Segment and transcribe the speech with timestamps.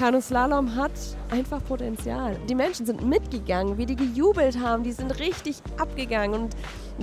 [0.00, 0.92] Kanuslalom hat
[1.30, 2.34] einfach Potenzial.
[2.48, 6.56] Die Menschen sind mitgegangen, wie die gejubelt haben, die sind richtig abgegangen und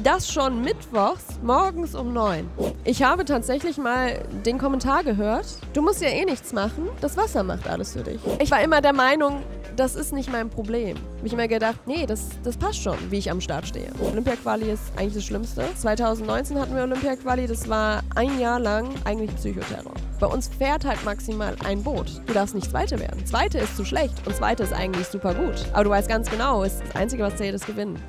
[0.03, 2.49] das schon mittwochs morgens um neun.
[2.85, 7.43] Ich habe tatsächlich mal den Kommentar gehört, du musst ja eh nichts machen, das Wasser
[7.43, 8.19] macht alles für dich.
[8.39, 9.43] Ich war immer der Meinung,
[9.75, 10.97] das ist nicht mein Problem.
[11.19, 13.91] Hab ich immer gedacht, nee, das, das passt schon, wie ich am Start stehe.
[14.01, 15.65] Olympia-Quali ist eigentlich das Schlimmste.
[15.75, 19.93] 2019 hatten wir Olympia-Quali, das war ein Jahr lang eigentlich Psychoterror.
[20.19, 22.23] Bei uns fährt halt maximal ein Boot.
[22.25, 23.23] Du darfst nicht Zweite werden.
[23.27, 25.63] Zweite ist zu schlecht und Zweite ist eigentlich super gut.
[25.73, 28.01] Aber du weißt ganz genau, das Einzige, was zählt, ist Gewinnen.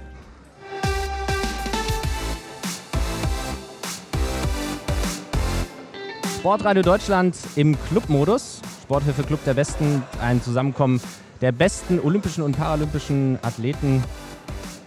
[6.38, 8.62] Sportradio Deutschland im Clubmodus.
[8.84, 10.02] Sporthilfe Club der Besten.
[10.22, 11.02] Ein Zusammenkommen
[11.42, 14.02] der besten olympischen und paralympischen Athleten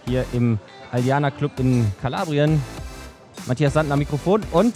[0.06, 0.58] hier im
[0.90, 2.60] Aliana Club in Kalabrien.
[3.46, 4.74] Matthias Sand am Mikrofon und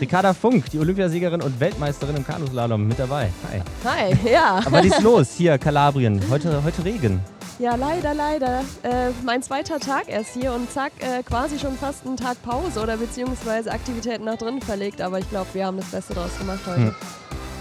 [0.00, 3.30] Ricarda Funk, die Olympiasiegerin und Weltmeisterin im Kanuslalom, mit dabei.
[3.50, 3.62] Hi.
[3.84, 4.60] Hi, ja.
[4.64, 6.20] Aber was ist los hier, Kalabrien?
[6.30, 7.20] Heute, heute Regen.
[7.58, 8.60] Ja, leider, leider.
[8.82, 12.80] Äh, mein zweiter Tag erst hier und zack, äh, quasi schon fast einen Tag Pause
[12.80, 15.00] oder beziehungsweise Aktivitäten nach drinnen verlegt.
[15.00, 16.80] Aber ich glaube, wir haben das Beste draus gemacht heute.
[16.80, 16.94] Hm.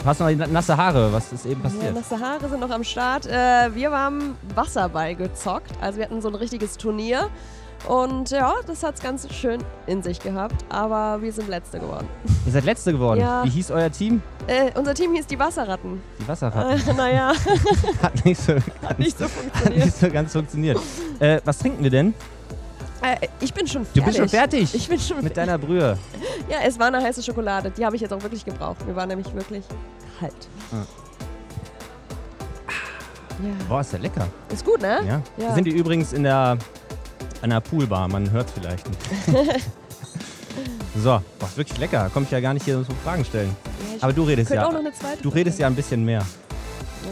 [0.01, 1.11] Du hast noch nasse Haare.
[1.13, 1.83] Was ist eben passiert?
[1.83, 3.25] Ja, nasse Haare sind noch am Start.
[3.25, 5.71] Äh, wir haben Wasserball gezockt.
[5.81, 7.29] Also wir hatten so ein richtiges Turnier.
[7.87, 10.65] Und ja, das hat es ganz schön in sich gehabt.
[10.69, 12.07] Aber wir sind Letzte geworden.
[12.45, 13.19] Ihr seid Letzte geworden?
[13.19, 13.43] Ja.
[13.43, 14.21] Wie hieß euer Team?
[14.47, 16.01] Äh, unser Team hieß die Wasserratten.
[16.19, 16.89] Die Wasserratten?
[16.89, 17.33] Äh, naja.
[18.01, 19.81] hat nicht so, hat nicht so funktioniert.
[19.81, 20.79] Hat nicht so ganz funktioniert.
[21.19, 22.13] Äh, was trinken wir denn?
[23.01, 24.01] Äh, ich bin schon fertig.
[24.01, 24.75] Du bist schon fertig?
[24.75, 25.97] Ich bin schon Mit deiner Brühe?
[26.49, 27.71] Ja, es war eine heiße Schokolade.
[27.71, 28.85] Die habe ich jetzt auch wirklich gebraucht.
[28.87, 29.63] Mir war nämlich wirklich
[30.19, 30.33] kalt.
[30.71, 30.85] Ah.
[33.43, 33.49] Ja.
[33.67, 34.27] Boah, ist ja lecker.
[34.51, 35.01] Ist gut, ne?
[35.05, 35.13] Ja.
[35.13, 35.21] ja.
[35.37, 36.57] Wir sind hier übrigens in der
[37.45, 38.99] einer Poolbar, man hört es vielleicht nicht.
[40.95, 42.09] so, boah, ist wirklich lecker.
[42.11, 43.55] Komme ich ja gar nicht hier so Fragen stellen.
[43.91, 44.69] Ja, Aber du redest ja.
[45.21, 46.25] du redest ja ein bisschen mehr.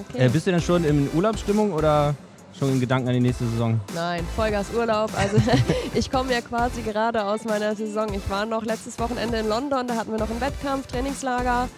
[0.09, 0.25] Okay.
[0.25, 2.15] Äh, bist du denn schon in Urlaubsstimmung oder
[2.57, 3.79] schon in Gedanken an die nächste Saison?
[3.93, 5.11] Nein, Vollgas Urlaub.
[5.15, 5.37] Also
[5.93, 8.11] ich komme ja quasi gerade aus meiner Saison.
[8.13, 11.69] Ich war noch letztes Wochenende in London, da hatten wir noch einen Wettkampf, Trainingslager.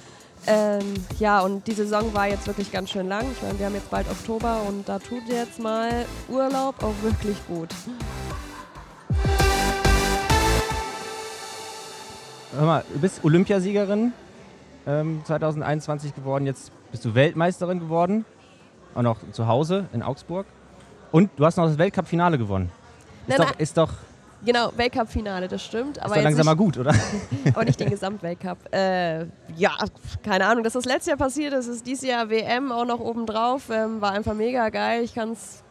[0.47, 3.25] Ähm, ja, und die Saison war jetzt wirklich ganz schön lang.
[3.31, 7.35] Ich meine, wir haben jetzt bald Oktober und da tut jetzt mal Urlaub auch wirklich
[7.47, 7.69] gut.
[12.53, 14.13] Hör mal, du bist Olympiasiegerin
[14.87, 18.25] ähm, 2021 geworden, jetzt bist du Weltmeisterin geworden,
[18.93, 20.45] auch noch zu Hause in Augsburg.
[21.11, 22.71] Und du hast noch das Weltcup-Finale gewonnen.
[23.27, 23.89] Ist, nein, doch, ist doch
[24.45, 25.97] Genau, Weltcup-Finale, das stimmt.
[25.99, 26.93] Aber ist doch langsam nicht, mal gut, oder?
[27.53, 28.57] aber nicht den Gesamtweltcup.
[28.71, 29.25] Äh,
[29.55, 29.71] ja,
[30.23, 33.69] keine Ahnung, dass das letztes Jahr passiert ist, ist dieses Jahr WM auch noch obendrauf.
[33.71, 35.03] Ähm, war einfach mega geil.
[35.03, 35.63] Ich kann es,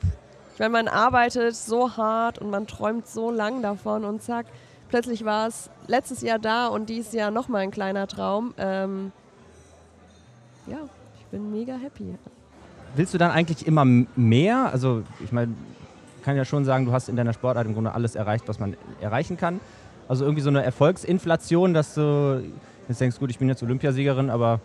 [0.55, 4.47] ich meine, man arbeitet so hart und man träumt so lang davon und zack,
[4.89, 8.55] plötzlich war es letztes Jahr da und dieses Jahr nochmal ein kleiner Traum.
[8.59, 9.13] Ähm,
[10.67, 10.79] ja,
[11.19, 12.15] ich bin mega happy.
[12.97, 14.71] Willst du dann eigentlich immer mehr?
[14.73, 15.55] Also, ich meine,
[16.25, 18.77] kann ja schon sagen, du hast in deiner Sportart im Grunde alles erreicht, was man
[19.01, 19.61] erreichen kann.
[20.09, 22.43] Also irgendwie so eine Erfolgsinflation, dass du
[22.89, 24.61] jetzt denkst, gut, ich bin jetzt Olympiasiegerin, aber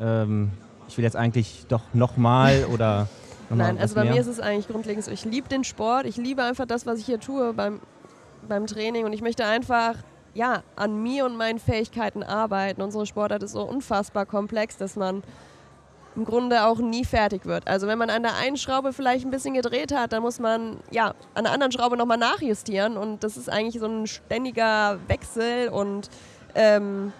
[0.00, 0.50] ähm,
[0.88, 3.08] ich will jetzt eigentlich doch nochmal oder
[3.50, 4.14] noch Nein, also bei mehr.
[4.14, 6.98] mir ist es eigentlich grundlegend so, ich liebe den Sport, ich liebe einfach das, was
[6.98, 7.80] ich hier tue beim,
[8.48, 9.94] beim Training und ich möchte einfach
[10.34, 12.80] ja, an mir und meinen Fähigkeiten arbeiten.
[12.82, 15.22] Unsere Sportart ist so unfassbar komplex, dass man
[16.14, 17.66] im Grunde auch nie fertig wird.
[17.68, 20.78] Also wenn man an der einen Schraube vielleicht ein bisschen gedreht hat, dann muss man
[20.90, 25.68] ja an der anderen Schraube nochmal nachjustieren und das ist eigentlich so ein ständiger Wechsel
[25.68, 26.08] und
[26.54, 27.12] ähm,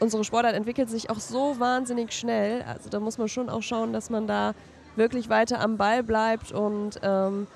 [0.00, 2.64] unsere Sportart entwickelt sich auch so wahnsinnig schnell.
[2.66, 4.54] Also da muss man schon auch schauen, dass man da
[4.96, 7.46] wirklich weiter am Ball bleibt und ähm,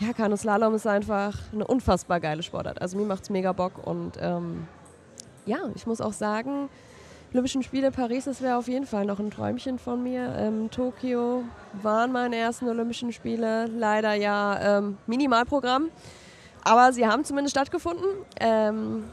[0.00, 2.80] ja, Kanuslalom ist einfach eine unfassbar geile Sportart.
[2.80, 4.68] Also mir macht es mega Bock und ähm,
[5.46, 6.68] ja, ich muss auch sagen,
[7.32, 10.34] Olympischen Spiele Paris, das wäre auf jeden Fall noch ein Träumchen von mir.
[10.38, 11.44] Ähm, Tokio
[11.82, 15.90] waren meine ersten Olympischen Spiele, leider ja ähm, Minimalprogramm,
[16.64, 18.06] aber sie haben zumindest stattgefunden.
[18.40, 19.04] Ähm,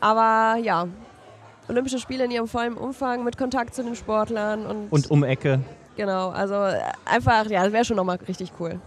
[0.00, 0.88] aber ja,
[1.68, 5.60] Olympische Spiele in ihrem vollen Umfang mit Kontakt zu den Sportlern und, und um Ecke.
[5.96, 8.80] Genau, also äh, einfach, ja, das wäre schon nochmal richtig cool.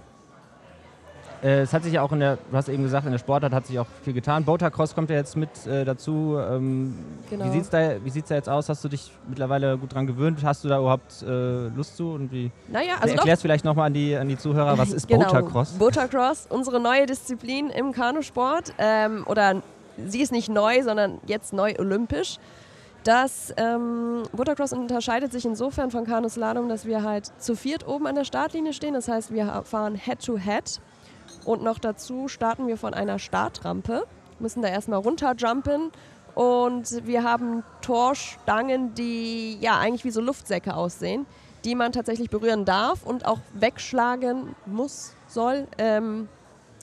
[1.44, 3.52] Äh, es hat sich ja auch in der, du hast eben gesagt, in der Sportart
[3.52, 4.46] hat sich auch viel getan.
[4.46, 6.38] Boatacross kommt ja jetzt mit äh, dazu.
[6.40, 6.96] Ähm,
[7.30, 7.46] genau.
[7.46, 7.96] Wie sieht es da,
[8.30, 8.70] da jetzt aus?
[8.70, 10.40] Hast du dich mittlerweile gut dran gewöhnt?
[10.44, 12.12] Hast du da überhaupt äh, Lust zu?
[12.12, 15.26] Und wie, naja, also erklärst vielleicht nochmal an die, an die Zuhörer, was ist genau.
[15.26, 15.72] Boatacross?
[15.74, 18.74] Boatacross, unsere neue Disziplin im Kanusport.
[18.78, 19.62] Ähm, oder
[20.08, 22.38] sie ist nicht neu, sondern jetzt neu olympisch.
[23.04, 28.16] Das ähm, Motocross unterscheidet sich insofern von Kanuslalom, dass wir halt zu viert oben an
[28.16, 28.94] der Startlinie stehen.
[28.94, 30.68] Das heißt, wir fahren Head-to-Head.
[30.68, 30.80] -head
[31.46, 34.06] und noch dazu starten wir von einer Startrampe,
[34.40, 35.92] müssen da erstmal runterjumpen
[36.36, 41.26] und wir haben Torstangen, die ja eigentlich wie so Luftsäcke aussehen.
[41.64, 46.28] die man tatsächlich berühren darf und auch wegschlagen muss, soll, ähm,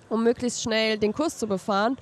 [0.08, 1.96] um möglichst schnell den Kurs zu befahren.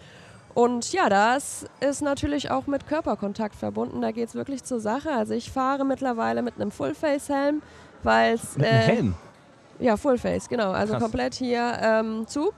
[0.54, 4.00] Und ja, das ist natürlich auch mit Körperkontakt verbunden.
[4.00, 5.10] Da geht es wirklich zur Sache.
[5.10, 7.62] Also ich fahre mittlerweile mit einem Full-Face-Helm,
[8.02, 8.56] weil es...
[8.56, 9.14] Mit einem äh, Helm?
[9.80, 10.70] Ja, Full-Face, genau.
[10.70, 11.02] Also Krass.
[11.02, 12.50] komplett hier ähm, zu.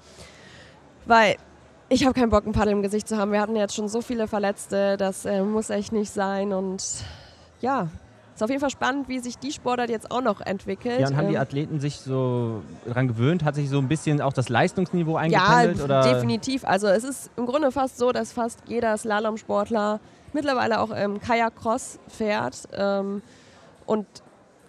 [1.06, 1.36] Weil
[1.88, 3.32] ich habe keinen Bock, ein Paddel im Gesicht zu haben.
[3.32, 4.96] Wir hatten jetzt schon so viele Verletzte.
[4.96, 6.52] Das äh, muss echt nicht sein.
[6.52, 6.84] Und
[7.60, 7.88] ja,
[8.34, 11.00] ist auf jeden Fall spannend, wie sich die Sportart jetzt auch noch entwickelt.
[11.00, 13.44] Ja, und haben die Ähm, Athleten sich so dran gewöhnt?
[13.44, 15.82] Hat sich so ein bisschen auch das Leistungsniveau Ja, eingependelt?
[15.82, 16.02] oder?
[16.14, 16.64] definitiv.
[16.64, 20.00] Also es ist im Grunde fast so, dass fast jeder Slalomsportler
[20.32, 22.68] mittlerweile auch im Kajak-Cross fährt.
[22.72, 23.20] Ähm,
[23.84, 24.06] und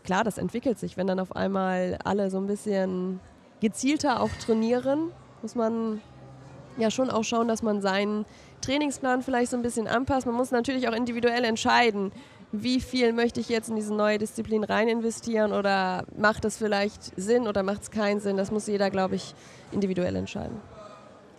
[0.03, 3.19] klar, das entwickelt sich, wenn dann auf einmal alle so ein bisschen
[3.59, 5.11] gezielter auch trainieren,
[5.41, 6.01] muss man
[6.77, 8.25] ja schon auch schauen, dass man seinen
[8.61, 10.25] Trainingsplan vielleicht so ein bisschen anpasst.
[10.25, 12.11] Man muss natürlich auch individuell entscheiden,
[12.51, 17.17] wie viel möchte ich jetzt in diese neue Disziplin rein investieren oder macht es vielleicht
[17.19, 18.37] Sinn oder macht es keinen Sinn.
[18.37, 19.33] Das muss jeder, glaube ich,
[19.71, 20.59] individuell entscheiden.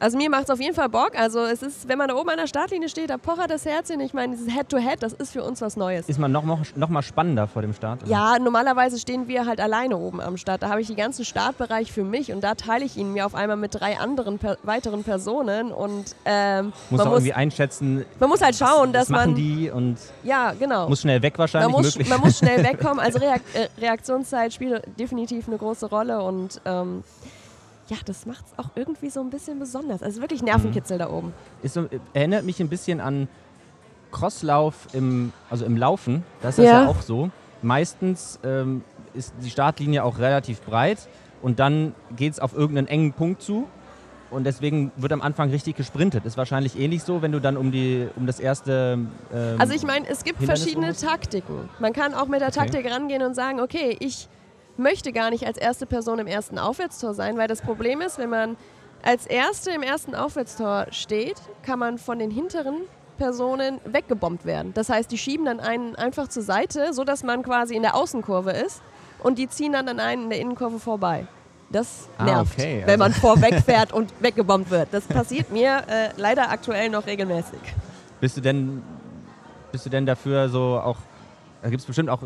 [0.03, 1.13] Also mir macht es auf jeden Fall Bock.
[1.17, 4.01] Also es ist, wenn man da oben an der Startlinie steht, da pochert das Herzchen.
[4.01, 6.09] Ich meine, dieses Head-to-Head, das ist für uns was Neues.
[6.09, 8.03] Ist man noch, noch, noch mal spannender vor dem Start?
[8.03, 8.11] oder?
[8.11, 10.65] Ja, normalerweise stehen wir halt alleine oben am Start.
[10.65, 13.37] Da habe ich den ganzen Startbereich für mich und da teile ich ihn mir auf
[13.37, 18.05] einmal mit drei anderen per weiteren Personen und ähm, Muss man, auch muss, irgendwie einschätzen,
[18.19, 21.39] man muss halt schauen, was dass machen man die und ja genau muss schnell weg
[21.39, 22.09] wahrscheinlich man muss, möglich.
[22.09, 22.99] man muss schnell wegkommen.
[22.99, 27.05] Also Reak äh, Reaktionszeit spielt definitiv eine große Rolle und ähm,
[27.93, 30.03] ja, das macht es auch irgendwie so ein bisschen besonders.
[30.03, 31.35] Also wirklich Nervenkitzel da oben.
[31.63, 33.29] Ist so, erinnert mich ein bisschen an
[34.11, 36.25] Crosslauf im, also im Laufen.
[36.41, 36.83] Das ist Ja.
[36.85, 37.31] ja auch so.
[37.63, 38.83] Meistens ähm,
[39.15, 41.09] ist die Startlinie auch relativ breit
[41.43, 43.67] und dann geht es auf irgendeinen engen Punkt zu.
[44.31, 46.25] Und deswegen wird am Anfang richtig gesprintet.
[46.25, 48.99] Ist wahrscheinlich ähnlich so, wenn du dann um, die, um das erste.
[49.35, 50.95] Ähm, Also ich meine, es gibt Hindernis verschiedene?
[50.95, 51.69] Taktiken.
[51.79, 52.61] Man kann auch mit der Okay.
[52.61, 54.29] Taktik rangehen und sagen, okay, ich
[54.77, 58.31] möchte gar nicht als erste Person im ersten Aufwärtstor sein, weil das Problem ist, wenn
[58.31, 58.57] man
[59.03, 62.83] als Erste im ersten Aufwärtstor steht, kann man von den hinteren
[63.19, 64.73] Personen weggebombt werden.
[64.75, 68.53] Das heißt, die schieben dann einen einfach zur Seite, sodass man quasi in der Außenkurve
[68.53, 68.81] ist
[69.23, 71.27] und die ziehen dann an einen in der Innenkurve vorbei.
[71.71, 74.89] Das Ah, nervt, okay, also- wenn man vorweg fährt und weggebombt wird.
[74.93, 77.59] Das passiert mir äh, leider aktuell noch regelmäßig.
[78.21, 78.83] bist, du denn,
[79.73, 80.97] bist du denn dafür so auch.
[81.63, 82.21] Da gibt es bestimmt auch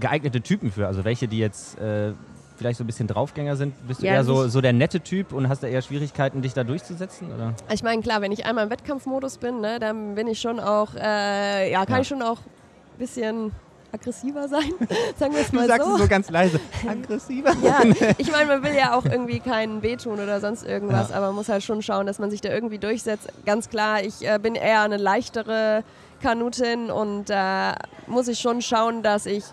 [0.00, 0.86] geeignete Typen für.
[0.86, 2.12] Also welche, die jetzt äh,
[2.56, 3.74] vielleicht so ein bisschen Draufgänger sind.
[3.88, 6.54] Bist du Ja, eher so, so der nette Typ und hast da eher Schwierigkeiten, dich
[6.54, 7.32] da durchzusetzen?
[7.34, 7.54] Oder?
[7.72, 10.94] Ich meine, klar, wenn ich einmal im Wettkampfmodus bin, ne, dann bin ich schon auch,
[10.94, 12.00] äh, ja, kann Ja.
[12.02, 13.52] ich schon auch ein bisschen
[13.90, 14.70] aggressiver sein,
[15.18, 15.94] sagen wir es Du mal sagst so.
[15.96, 16.60] es so ganz leise.
[16.88, 17.52] Aggressiver.
[17.62, 17.82] Ja,
[18.16, 21.48] ich meine, man will ja auch irgendwie keinen wehtun oder sonst irgendwas, aber man muss
[21.50, 23.28] halt schon schauen, dass man sich da irgendwie durchsetzt.
[23.44, 25.84] Ganz klar, ich äh, bin eher eine leichtere
[26.22, 27.74] Kanutin und da
[28.06, 29.44] muss ich schon schauen, dass ich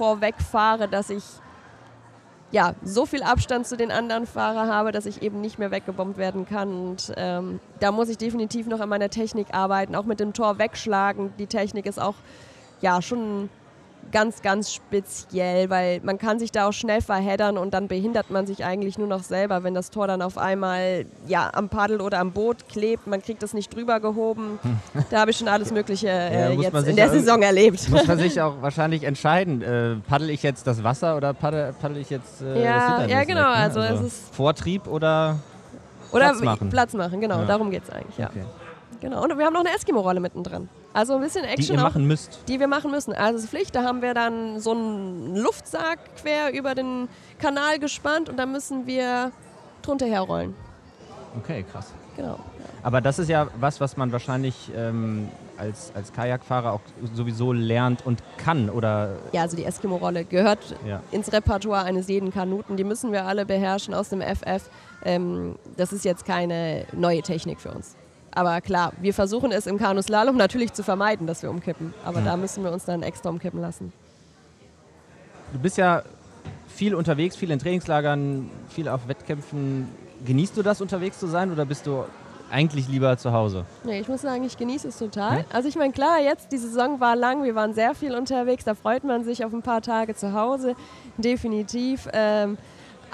[0.00, 1.22] vorweg fahre, dass ich
[2.52, 6.16] ja, so viel Abstand zu den anderen Fahrern habe, dass ich eben nicht mehr weggebombt
[6.16, 6.72] werden kann.
[6.72, 10.58] Und ähm, da muss ich definitiv noch an meiner Technik arbeiten, auch mit dem Tor
[10.58, 11.32] wegschlagen.
[11.38, 12.16] Die Technik ist auch
[12.80, 13.50] ja schon
[14.12, 18.46] ganz, ganz speziell, weil man kann sich da auch schnell verheddern und dann behindert man
[18.46, 22.18] sich eigentlich nur noch selber, wenn das Tor dann auf einmal ja, am Paddel oder
[22.18, 23.06] am Boot klebt.
[23.06, 24.58] Man kriegt das nicht drüber gehoben.
[25.10, 27.88] Da habe ich schon alles Mögliche äh, Ja, jetzt in der Saison erlebt.
[27.88, 31.98] Muss man sich auch wahrscheinlich entscheiden, äh, paddel ich jetzt das Wasser oder paddel, paddel
[31.98, 33.46] ich jetzt äh, Ja, das ja, genau, weg, ne?
[33.46, 35.38] also es ist- Vortrieb oder
[36.12, 36.70] Oder Platz machen.
[36.70, 37.44] Platz machen, genau, Ja.
[37.46, 38.26] darum geht es eigentlich, ja.
[38.28, 38.44] Okay.
[39.00, 39.22] Genau.
[39.22, 40.68] Und wir haben noch eine Eskimo-Rolle mittendrin.
[40.92, 42.40] Also ein bisschen die Action ihr auch, machen müsst.
[42.48, 43.12] die wir machen müssen.
[43.12, 47.78] Also es ist Pflicht, da haben wir dann so einen Luftsack quer über den Kanal
[47.78, 49.30] gespannt und da müssen wir
[49.82, 50.54] drunter herrollen.
[51.38, 51.92] Okay, krass.
[52.16, 52.38] Genau.
[52.82, 55.28] Aber das ist ja was, was man wahrscheinlich ähm,
[55.58, 56.80] als, als Kajakfahrer auch
[57.14, 59.16] sowieso lernt und kann, oder?
[59.32, 61.02] Ja, also die Eskimo-Rolle gehört Ja.
[61.12, 62.76] ins Repertoire eines jeden Kanuten.
[62.76, 64.68] Die müssen wir alle beherrschen aus dem FF.
[65.04, 67.94] Ähm, das ist jetzt keine neue Technik für uns.
[68.32, 71.92] Aber klar, wir versuchen es im Kanuslalom natürlich zu vermeiden, dass wir umkippen.
[72.04, 72.24] Aber Mhm.
[72.24, 73.92] da müssen wir uns dann extra umkippen lassen.
[75.52, 76.02] Du bist ja
[76.68, 79.88] viel unterwegs, viel in Trainingslagern, viel auf Wettkämpfen.
[80.24, 82.04] Genießt du das, unterwegs zu sein, oder bist du
[82.52, 83.64] eigentlich lieber zu Hause?
[83.84, 85.38] Nee, ich muss sagen, ich genieße es total.
[85.38, 85.44] Ja?
[85.52, 88.74] Also ich meine, klar, jetzt, die Saison war lang, wir waren sehr viel unterwegs, da
[88.74, 90.74] freut man sich auf ein paar Tage zu Hause,
[91.16, 92.08] definitiv.
[92.12, 92.58] Ähm,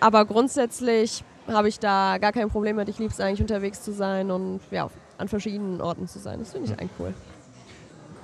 [0.01, 2.89] aber grundsätzlich habe ich da gar kein Problem mit.
[2.89, 6.39] Ich liebe es eigentlich, unterwegs zu sein und ja, an verschiedenen Orten zu sein.
[6.39, 7.15] Das finde ich eigentlich cool.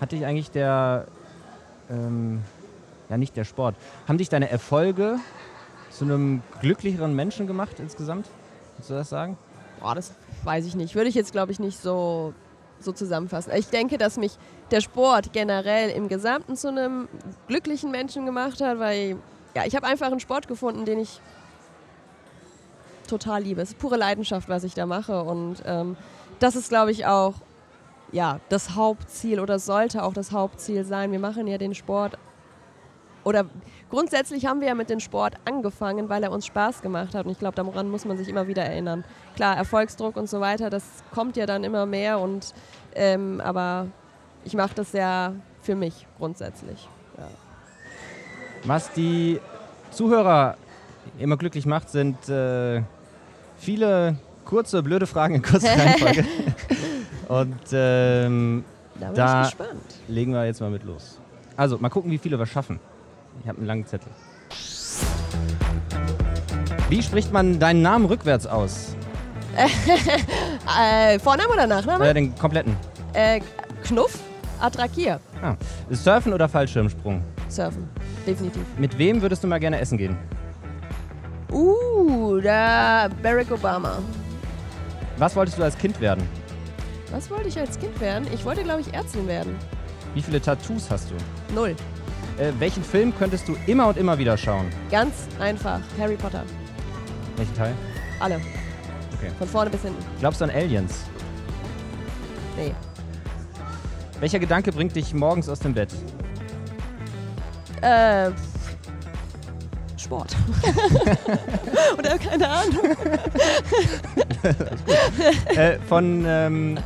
[0.00, 1.06] Hat dich eigentlich der,
[1.90, 2.42] ähm,
[3.08, 3.76] ja nicht der Sport,
[4.08, 5.16] haben dich deine Erfolge
[5.90, 8.28] zu einem glücklicheren Menschen gemacht insgesamt?
[8.76, 9.36] Kannst du das sagen?
[9.80, 10.12] Boah, das
[10.44, 10.94] weiß ich nicht.
[10.94, 12.34] Würde ich jetzt, glaube ich, nicht so,
[12.80, 13.52] so zusammenfassen.
[13.56, 14.32] Ich denke, dass mich
[14.70, 17.08] der Sport generell im Gesamten zu einem
[17.46, 19.16] glücklichen Menschen gemacht hat, weil
[19.54, 21.20] ja, ich habe einfach einen Sport gefunden, den ich
[23.06, 23.60] total liebe.
[23.60, 25.22] Es ist pure Leidenschaft, was ich da mache.
[25.22, 25.96] Und ähm,
[26.42, 27.34] das ist, glaube ich, auch
[28.10, 31.12] ja, das Hauptziel oder sollte auch das Hauptziel sein.
[31.12, 32.18] Wir machen ja den Sport
[33.24, 33.46] oder
[33.88, 37.24] grundsätzlich haben wir ja mit dem Sport angefangen, weil er uns Spaß gemacht hat.
[37.26, 39.04] Und ich glaube, daran muss man sich immer wieder erinnern.
[39.36, 40.82] Klar, Erfolgsdruck und so weiter, das
[41.14, 42.18] kommt ja dann immer mehr.
[42.18, 42.52] Und,
[42.94, 43.86] ähm, aber
[44.44, 46.88] ich mache das ja für mich grundsätzlich.
[47.16, 47.28] Ja.
[48.64, 49.40] Was die
[49.92, 50.56] Zuhörer
[51.18, 52.82] immer glücklich macht, sind äh,
[53.56, 54.16] viele
[54.52, 56.24] kurze, blöde Fragen in kurzer Reihenfolge.
[57.28, 58.64] Und ähm,
[59.00, 59.80] Da bin Da- ich gespannt.
[60.08, 61.18] legen wir jetzt mal mit los.
[61.56, 62.78] Also, mal gucken, wie viele wir schaffen.
[63.42, 64.12] Ich habe einen langen Zettel.
[66.90, 68.94] Wie spricht man deinen Namen rückwärts aus?
[70.80, 72.08] Äh, Vorname oder Nachname?
[72.08, 72.76] Äh, den kompletten.
[73.14, 73.40] Äh,
[73.82, 74.18] Knuff,
[74.60, 75.18] Attrakier.
[75.42, 75.54] Ah.
[75.90, 77.22] Surfen oder Fallschirmsprung?
[77.48, 77.88] Surfen,
[78.26, 78.62] definitiv.
[78.78, 80.16] Mit wem würdest du mal gerne essen gehen?
[81.50, 83.98] Uh, da Barack Obama.
[85.18, 86.26] Was wolltest du als Kind werden?
[87.10, 88.26] Was wollte ich als Kind werden?
[88.32, 89.56] Ich wollte, glaube ich, Ärztin werden.
[90.14, 91.14] Wie viele Tattoos hast du?
[91.54, 91.76] Null.
[92.38, 94.66] Äh, welchen Film könntest du immer und immer wieder schauen?
[94.90, 95.80] Ganz einfach.
[95.98, 96.42] Harry Potter.
[97.36, 97.74] Welchen Teil?
[98.20, 98.36] Alle.
[99.16, 99.30] Okay.
[99.38, 100.02] Von vorne bis hinten.
[100.20, 101.04] Glaubst du an Aliens?
[102.56, 102.74] Nee.
[104.20, 105.92] Welcher Gedanke bringt dich morgens aus dem Bett?
[107.82, 108.30] Äh.
[110.12, 110.36] Sport.
[111.98, 112.96] oder keine Ahnung.
[115.56, 116.78] äh, von ähm,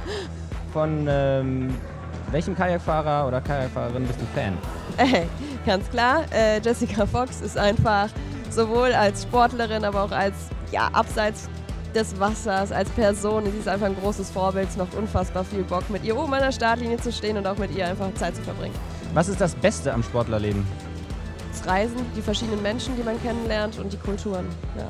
[0.73, 1.75] von ähm,
[2.31, 4.57] welchem Kajakfahrer oder Kajakfahrerin bist du Fan?
[4.99, 5.27] Ey,
[5.65, 8.11] ganz klar, äh, Jessica Fox ist einfach
[8.51, 10.35] sowohl als Sportlerin, aber auch als,
[10.71, 11.49] ja, abseits
[11.95, 13.45] des Wassers, als Person.
[13.51, 14.69] Sie ist einfach ein großes Vorbild.
[14.69, 17.59] Es macht unfassbar viel Bock, mit ihr oben an der Startlinie zu stehen und auch
[17.59, 18.75] mit ihr einfach Zeit zu verbringen.
[19.15, 20.65] Was ist das Beste am Sportlerleben?
[21.67, 24.47] Das Reisen, die verschiedenen Menschen, die man kennenlernt und die Kulturen.
[24.77, 24.89] Ja.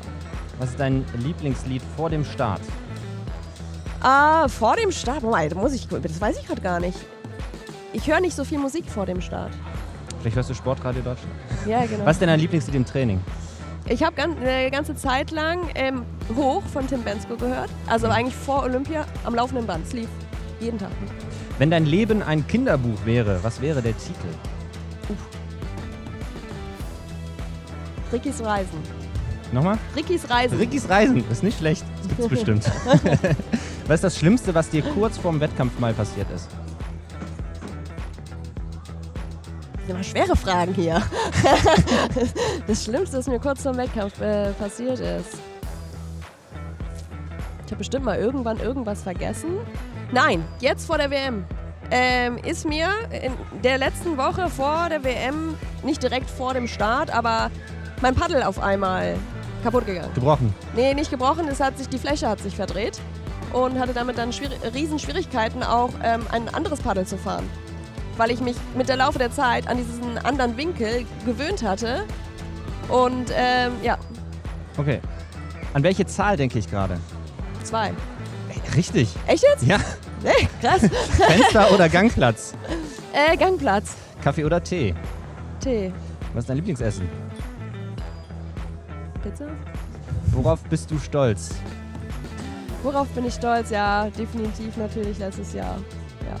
[0.59, 2.61] Was ist dein Lieblingslied vor dem Start?
[4.01, 6.97] Ah, vor dem Start, Moment, muss ich, das weiß ich gerade gar nicht.
[7.93, 9.51] Ich höre nicht so viel Musik vor dem Start.
[10.19, 11.33] Vielleicht hörst du Sportradio Deutschland.
[11.65, 12.05] Ja, genau.
[12.05, 13.19] Was ist denn dein Lieblingslied im Training?
[13.89, 16.03] Ich habe eine ganze Zeit lang ähm,
[16.35, 17.69] Hoch von Tim Bensko gehört.
[17.87, 19.85] Also eigentlich vor Olympia am laufenden Band.
[19.87, 20.09] Es lief
[20.59, 20.91] jeden Tag.
[21.57, 24.27] Wenn dein Leben ein Kinderbuch wäre, was wäre der Titel?
[28.11, 28.79] Rickys Reisen.
[29.51, 29.77] Nochmal?
[29.95, 30.57] Rickys Reisen.
[30.57, 31.23] Rickys Reisen.
[31.29, 31.83] Ist nicht schlecht.
[31.97, 32.71] Das gibt's bestimmt.
[33.87, 36.49] was ist das Schlimmste, was dir kurz vorm Wettkampf mal passiert ist?
[39.73, 41.01] Das sind immer schwere Fragen hier.
[42.67, 45.37] das Schlimmste, was mir kurz vor dem Wettkampf äh, passiert ist.
[47.65, 49.57] Ich habe bestimmt mal irgendwann irgendwas vergessen.
[50.11, 51.45] Nein, jetzt vor der WM.
[51.89, 57.09] Ähm, ist mir in der letzten Woche vor der WM, nicht direkt vor dem Start,
[57.09, 57.49] aber
[58.01, 59.15] mein Paddel auf einmal
[59.63, 60.13] kaputt gegangen.
[60.13, 60.53] Gebrochen.
[60.75, 62.99] Nee, nicht gebrochen, es hat sich, die Fläche hat sich verdreht
[63.53, 67.49] und hatte damit dann schwier riesen Schwierigkeiten auch ähm, ein anderes Paddel zu fahren.
[68.17, 72.03] Weil ich mich mit der Laufe der Zeit an diesen anderen Winkel gewöhnt hatte.
[72.89, 73.97] Und ähm, ja,
[74.77, 75.01] Okay.
[75.73, 76.97] An welche Zahl denke ich gerade?
[77.63, 77.87] zwei.
[78.49, 79.09] Ey, Richtig.
[79.25, 79.63] Echt jetzt?
[79.63, 79.77] Ja.
[80.23, 80.81] Nee, krass.
[81.17, 82.53] Fenster oder Gangplatz?
[83.13, 83.95] äh, Gangplatz.
[84.23, 84.93] Kaffee oder Tee?
[85.59, 85.91] Tee.
[86.33, 87.09] Was ist dein Lieblingsessen?
[89.29, 89.47] Pizza?
[90.31, 91.55] Worauf bist du stolz?
[92.83, 93.69] Worauf bin ich stolz?
[93.69, 95.77] Ja, definitiv natürlich letztes Jahr.
[96.25, 96.35] Ja.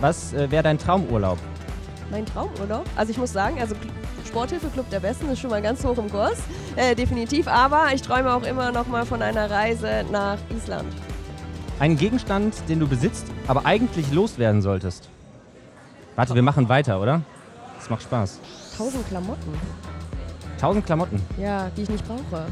[0.00, 1.38] Was äh, wäre dein Traumurlaub?
[2.10, 2.84] Mein Traumurlaub?
[2.96, 3.74] Also ich muss sagen, also
[4.26, 6.38] Sporthilfeclub der Besten ist schon mal ganz hoch im Kurs.
[6.76, 7.48] Äh, definitiv.
[7.48, 10.92] Aber ich träume auch immer noch mal von einer Reise nach Island.
[11.78, 15.08] Ein Gegenstand, den du besitzt, aber eigentlich loswerden solltest.
[16.16, 17.22] Warte, wir machen weiter, oder?
[17.78, 18.38] Das macht Spaß.
[18.76, 19.54] Tausend Klamotten.
[20.60, 21.22] Tausend Klamotten.
[21.38, 22.44] Ja, die ich nicht brauche.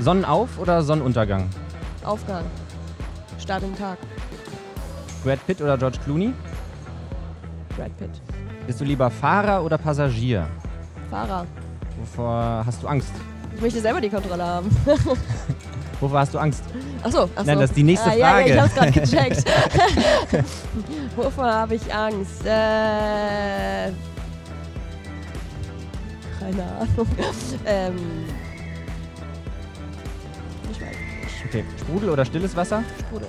[0.00, 1.48] Sonnenauf oder Sonnenuntergang?
[2.04, 2.44] Aufgang.
[3.38, 3.96] Start im Tag.
[5.24, 6.34] Brad Pitt oder George Clooney?
[7.74, 8.10] Brad Pitt.
[8.66, 10.46] Bist du lieber Fahrer oder Passagier?
[11.08, 11.46] Fahrer.
[11.98, 13.12] Wovor hast du Angst?
[13.54, 14.70] Ich möchte selber die Kontrolle haben.
[16.00, 16.64] Wovor hast du Angst?
[17.02, 17.44] Achso, achso.
[17.44, 18.62] Nein, das ist die nächste ah, Ja, ja, ich Frage.
[18.62, 19.44] hab's gerade gecheckt.
[21.16, 22.44] Wovor habe ich Angst?
[22.44, 23.92] Äh,
[26.40, 27.06] keine Ahnung.
[27.66, 27.96] ähm,
[30.70, 31.44] ich weiß nicht.
[31.46, 32.82] Okay, Sprudel oder stilles Wasser?
[33.00, 33.28] Sprudel.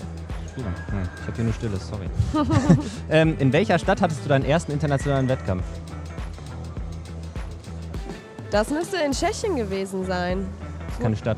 [0.50, 0.72] Sprudel.
[0.89, 2.10] Hm, ich habe hier nur stilles, sorry.
[3.10, 5.63] ähm, in welcher Stadt hattest du deinen ersten internationalen Wettkampf?
[8.50, 10.46] Das müsste in Tschechien gewesen sein.
[11.01, 11.38] Keine Stadt.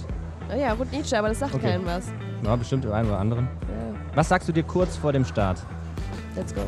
[0.52, 1.68] Oh ja, Rudnice, aber das sagt Okay.
[1.72, 2.06] keinem was.
[2.44, 3.48] Ja, bestimmt einen oder anderen.
[3.62, 5.60] Ja, Was sagst du dir kurz vor dem Start?
[6.36, 6.62] let's go.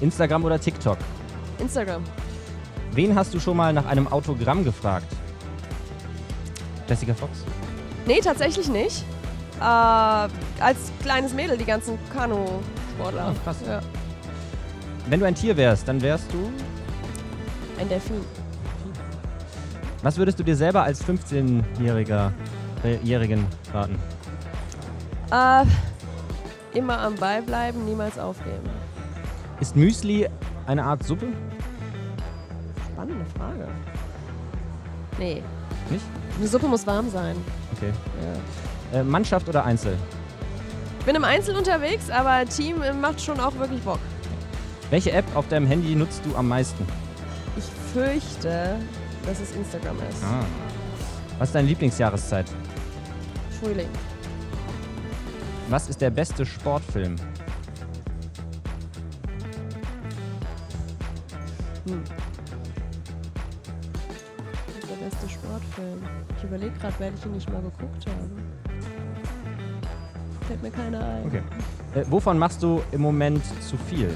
[0.00, 0.98] Instagram oder TikTok?
[1.60, 2.02] Instagram.
[2.94, 5.06] Wen hast du schon mal nach einem Autogramm gefragt?
[6.88, 7.38] Jessica Fox?
[8.06, 9.04] Nee, tatsächlich nicht.
[9.58, 13.28] Äh, als kleines Mädel, die ganzen Kanu-Sportler.
[13.28, 13.56] Ah, krass.
[13.66, 13.80] Ja.
[15.08, 16.50] Wenn du ein Tier wärst, dann wärst du.
[17.80, 18.16] Ein Delfin.
[20.02, 22.32] Was würdest du dir selber als 15-Jähriger
[22.84, 23.96] äh, Jährigen raten?
[25.30, 25.64] Äh,
[26.76, 28.68] immer am Ball bleiben, niemals aufgeben.
[29.60, 30.28] Ist Müsli
[30.66, 31.28] eine Art Suppe?
[33.02, 33.66] Spannende Frage.
[35.18, 35.42] Nee.
[35.90, 36.04] Nicht?
[36.38, 37.34] Eine Suppe muss warm sein.
[37.76, 37.92] Okay.
[38.92, 39.00] Ja.
[39.00, 39.96] Äh, Mannschaft oder Einzel?
[41.00, 43.98] Ich bin im Einzel unterwegs, aber Team äh, macht schon auch wirklich Bock.
[44.90, 46.86] Welche App auf deinem Handy nutzt du am meisten?
[47.56, 48.76] Ich fürchte,
[49.26, 50.22] dass es Instagram ist.
[50.22, 50.44] Ah.
[51.40, 52.46] Was ist deine Lieblingsjahreszeit?
[53.60, 53.88] Frühling.
[55.70, 57.16] Was ist der beste Sportfilm?
[61.86, 62.04] Hm.
[65.82, 66.02] Beste Sportfilm.
[66.36, 68.30] Ich überlege gerade, welchen ich nicht mal geguckt habe.
[70.46, 71.26] Fällt mir keiner ein.
[71.26, 71.42] Okay.
[71.94, 74.10] Äh, wovon machst du im Moment zu viel?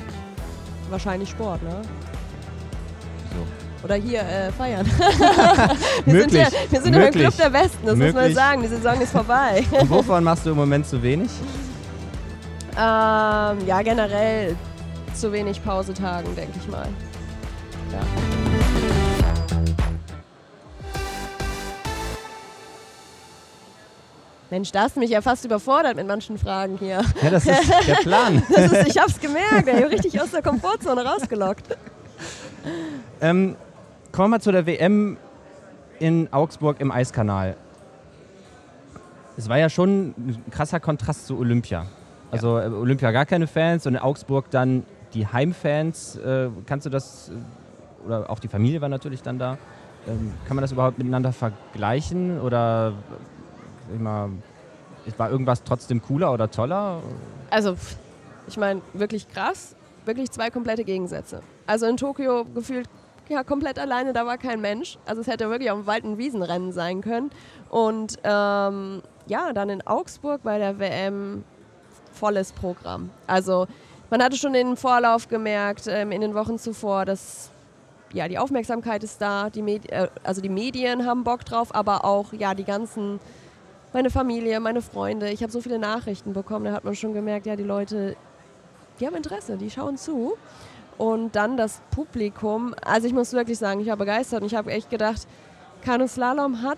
[0.91, 1.83] Wahrscheinlich Sport, ne?
[3.31, 3.85] So.
[3.85, 4.87] Oder hier äh, feiern.
[6.05, 6.33] wir Möglich.
[6.33, 7.23] sind, ja, wir sind im Möglich.
[7.23, 8.35] Club der Besten, das muss man Möglich.
[8.35, 8.63] sagen.
[8.63, 9.65] Die Saison ist vorbei.
[9.81, 11.31] Und wovon machst du im Moment zu wenig?
[12.79, 14.55] ähm, ja, generell
[15.15, 16.87] zu wenig Pausetagen, denke ich mal.
[17.91, 18.36] Ja.
[24.51, 27.03] Mensch, da hast du mich ja fast überfordert mit manchen Fragen hier.
[27.23, 28.43] Ja, das ist der Plan.
[28.49, 31.77] Das ist, ich hab's gemerkt, ey, richtig aus der Komfortzone rausgelockt.
[33.21, 33.57] Ähm,
[34.13, 35.17] kommen wir mal zu der WM
[35.99, 37.57] in Augsburg im Eiskanal.
[39.37, 41.87] Es war ja schon ein krasser Kontrast zu Olympia.
[42.31, 46.17] Also äh, Olympia gar keine Fans und in Augsburg dann die Heimfans.
[46.17, 49.59] Äh, kannst du das, äh, oder auch die Familie war natürlich dann da.
[50.07, 52.41] Ähm, kann man das überhaupt miteinander vergleichen?
[52.41, 52.93] Oder
[53.99, 54.31] mal,
[55.17, 57.01] war irgendwas trotzdem cooler oder toller?
[57.51, 57.77] Also,
[58.49, 59.75] ich meine, wirklich krass.
[60.05, 61.43] Wirklich zwei komplette Gegensätze.
[61.67, 62.89] Also in Tokio gefühlt
[63.29, 64.99] ja, komplett alleine, da war kein Mensch.
[65.05, 67.31] Also es hätte wirklich auf dem Wald- und Wiesenrennen sein können.
[67.71, 71.45] Und ähm, ja, dann in Augsburg bei der WM
[72.13, 73.11] volles Programm.
[73.27, 73.67] Also
[74.11, 77.51] man hatte schon im Vorlauf gemerkt, ähm, in den Wochen zuvor, dass
[78.13, 82.05] ja, die Aufmerksamkeit ist da, die Medi äh, also die Medien haben Bock drauf, aber
[82.05, 83.19] auch ja, die ganzen,
[83.97, 85.31] meine Familie, meine Freunde.
[85.31, 88.15] Ich habe so viele Nachrichten bekommen, da hat man schon gemerkt, ja, die Leute,
[89.01, 90.37] die haben Interesse, die schauen zu.
[90.99, 94.71] Und dann das Publikum, also ich muss wirklich sagen, ich war begeistert und ich habe
[94.71, 95.27] echt gedacht,
[95.81, 96.77] Kanuslalom hat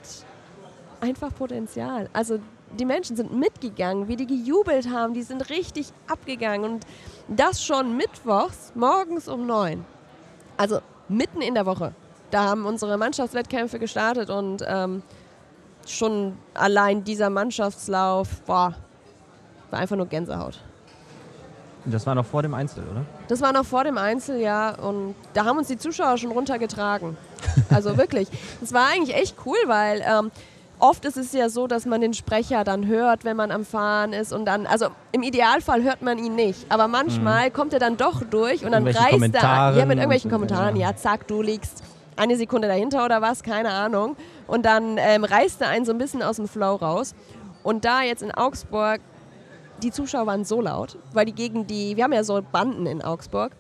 [1.00, 2.08] einfach Potenzial.
[2.12, 2.38] Also
[2.78, 6.86] die Menschen sind mitgegangen, wie die gejubelt haben, die sind richtig abgegangen und
[7.26, 9.84] das schon mittwochs morgens um neun.
[10.56, 10.78] Also
[11.08, 11.94] mitten in der Woche.
[12.30, 15.02] Da haben unsere Mannschaftswettkämpfe gestartet und ähm,
[15.90, 18.74] schon allein dieser Mannschaftslauf, boah,
[19.70, 20.60] war einfach nur Gänsehaut.
[21.84, 23.04] Das war noch vor dem Einzel, oder?
[23.28, 24.74] Das war noch vor dem Einzel, ja.
[24.74, 27.16] Und da haben uns die Zuschauer schon runtergetragen.
[27.70, 28.28] Also wirklich.
[28.60, 30.30] Das war eigentlich echt cool, weil ähm,
[30.80, 34.12] oft ist es ja so, dass man den Sprecher dann hört, wenn man am Fahren
[34.12, 34.32] ist.
[34.32, 36.66] Und dann, also im Idealfall hört man ihn nicht.
[36.70, 39.76] Aber manchmal kommt er dann doch durch und dann reißt er.
[39.76, 40.76] Ja, mit irgendwelchen Kommentaren.
[40.76, 41.82] Ja, zack, du liegst
[42.18, 44.16] eine Sekunde dahinter oder was, keine Ahnung.
[44.46, 47.14] Und dann ähm, reißt er einen so ein bisschen aus dem Flow raus.
[47.62, 49.00] Und da jetzt in Augsburg
[49.82, 53.00] die Zuschauer waren so laut, weil die gegen die, wir haben ja so Banden in
[53.00, 53.52] Augsburg,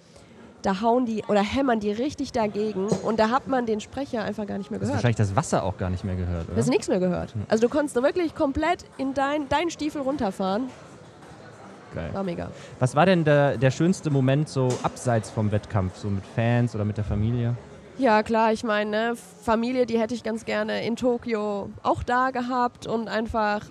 [0.62, 4.44] da hauen die oder hämmern die richtig dagegen und da hat man den Sprecher einfach
[4.44, 5.04] gar nicht mehr Du hast gehört.
[5.04, 6.60] wahrscheinlich das Wasser auch gar nicht mehr gehört, Du oder?
[6.60, 7.32] hast nichts mehr gehört.
[7.48, 10.64] Also du konntest wirklich komplett in dein, deinen Stiefel runterfahren.
[11.94, 12.10] Geil.
[12.12, 12.50] War mega.
[12.80, 16.84] Was war denn der, der schönste Moment so abseits vom Wettkampf, so mit Fans oder
[16.84, 17.54] mit der Familie?
[17.98, 22.30] Ja, klar, ich meine, ne, Familie, die hätte ich ganz gerne in Tokio auch da
[22.30, 23.62] gehabt und einfach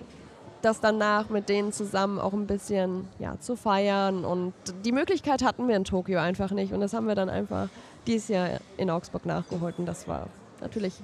[0.60, 4.26] das danach mit denen zusammen auch ein bisschen ja, zu feiern.
[4.26, 4.52] Und
[4.84, 6.74] die Möglichkeit hatten wir in Tokio einfach nicht.
[6.74, 7.68] Und das haben wir dann einfach
[8.06, 9.78] dieses Jahr in Augsburg nachgeholt.
[9.78, 10.26] Und das war
[10.60, 10.94] natürlich,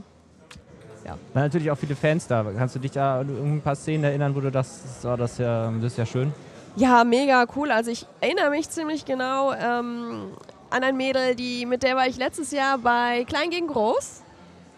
[1.05, 1.13] ja.
[1.33, 2.45] Waren natürlich auch viele Fans da.
[2.57, 5.71] Kannst du dich da an ein paar Szenen erinnern, wo du das, das, ist ja,
[5.71, 6.33] das ist ja schön?
[6.77, 7.71] Ja, mega cool.
[7.71, 10.33] Also ich erinnere mich ziemlich genau ähm,
[10.75, 14.23] an ein Mädel, die, mit der war ich letztes Jahr bei Klein gegen Groß.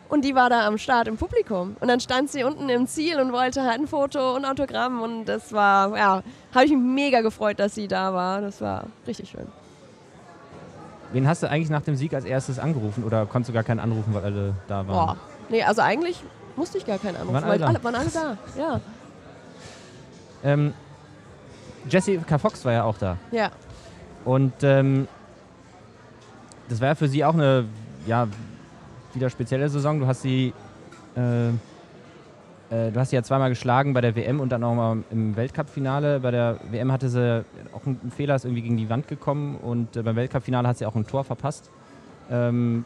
[0.09, 1.77] Und die war da am Start im Publikum.
[1.81, 5.01] Und dann stand sie unten im Ziel und wollte halt ein Foto und Autogramm.
[5.03, 6.23] Und das war, ja,
[6.55, 8.41] habe ich mich mega gefreut, dass sie da war.
[8.41, 9.47] Das war richtig schön.
[11.13, 13.81] Wen hast du eigentlich nach dem Sieg als erstes angerufen oder konntest du gar keinen
[13.81, 14.87] anrufen, weil alle da waren?
[14.87, 15.17] Boah.
[15.49, 16.23] Nee, also eigentlich
[16.57, 18.37] musste ich gar keinen anrufen, Waren alle weil alle, waren alle da.
[18.57, 18.81] Ja,
[20.45, 20.73] Ähm,
[21.89, 23.17] Jessica Fox war ja auch da.
[23.33, 23.51] ja.
[24.25, 25.07] Und ähm,
[26.69, 27.65] das war ja für sie auch eine
[28.07, 28.29] ja,
[29.15, 30.01] wieder spezielle Saison.
[30.01, 30.53] Du hast sie,
[31.17, 31.53] äh, äh,
[32.93, 36.21] du hast sie ja zweimal geschlagen bei der WM und dann auch mal im Weltcup-Finale.
[36.21, 39.97] Bei der WM hatte sie auch einen Fehler, ist irgendwie gegen die Wand gekommen und
[39.97, 41.71] äh, beim Weltcup-Finale hat sie auch ein Tor verpasst.
[42.31, 42.85] Ähm,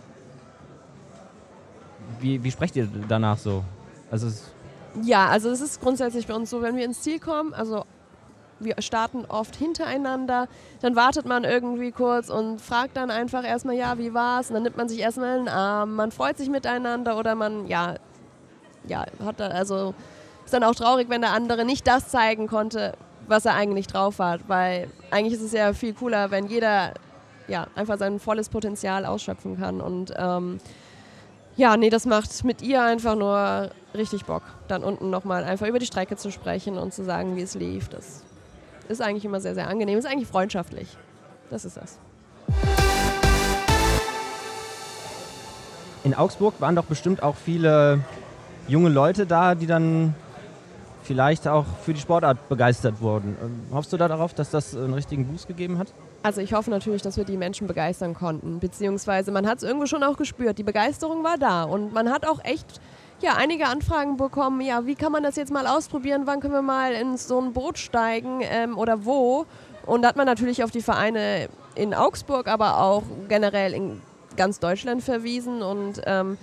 [2.21, 3.65] wie, wie sprecht ihr danach so?
[4.11, 4.29] Also
[5.03, 7.85] ja, also es ist grundsätzlich bei uns so, wenn wir ins Ziel kommen, also
[8.61, 10.47] wir starten oft hintereinander,
[10.81, 14.49] dann wartet man irgendwie kurz und fragt dann einfach erstmal, ja, wie war's?
[14.49, 17.97] Und dann nimmt man sich erstmal einen Arm, man freut sich miteinander oder man, ja,
[18.87, 19.95] ja, hat da, also
[20.45, 22.93] ist dann auch traurig, wenn der andere nicht das zeigen konnte,
[23.27, 26.95] was er eigentlich drauf hat, weil eigentlich ist es ja viel cooler, wenn jeder
[27.49, 30.61] ja, einfach sein volles Potenzial ausschöpfen kann und ähm,
[31.57, 35.79] ja, nee, das macht mit ihr einfach nur richtig Bock, dann unten nochmal einfach über
[35.79, 37.89] die Strecke zu sprechen und zu sagen, wie es lief.
[37.89, 38.25] Das
[38.91, 39.99] ist eigentlich immer sehr, sehr angenehm.
[39.99, 40.97] Ist eigentlich freundschaftlich.
[41.49, 41.99] Das ist das.
[46.03, 48.01] In Augsburg waren doch bestimmt auch viele
[48.67, 50.15] junge Leute da, die dann
[51.03, 53.37] vielleicht auch für die Sportart begeistert wurden.
[53.43, 55.89] Ähm, hoffst du da darauf, dass das einen richtigen Boost gegeben hat?
[56.23, 58.61] Also ich hoffe natürlich, dass wir die Menschen begeistern konnten.
[58.61, 60.59] Beziehungsweise man hat es irgendwo schon auch gespürt.
[60.59, 61.65] Die Begeisterung war da.
[61.65, 62.81] Und man hat auch echt
[63.23, 64.61] ja, einige Anfragen bekommen.
[64.61, 66.23] Ja, wie kann man das jetzt mal ausprobieren?
[66.25, 69.47] Wann können wir mal in so ein Boot steigen ähm, oder wo?
[69.87, 74.01] Und da hat man natürlich auf die Vereine in Augsburg, aber auch generell in
[74.37, 75.63] ganz Deutschland verwiesen.
[75.63, 76.39] Und ähm,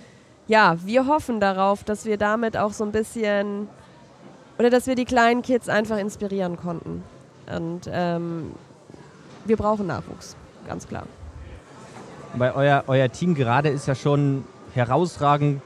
[0.46, 3.68] ja, wir hoffen darauf, dass wir damit auch so ein bisschen
[4.58, 7.04] oder dass wir die kleinen Kids einfach inspirieren konnten.
[7.54, 8.52] Und ähm,
[9.44, 10.36] wir brauchen Nachwuchs,
[10.66, 11.04] ganz klar.
[12.34, 15.62] Weil euer, euer Team gerade ist ja schon herausragend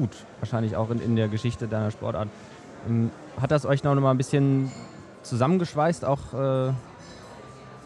[0.00, 2.28] gut, wahrscheinlich auch in, in der Geschichte deiner Sportart.
[2.88, 4.70] Ähm, hat das euch noch mal ein bisschen
[5.22, 6.72] zusammengeschweißt, auch äh,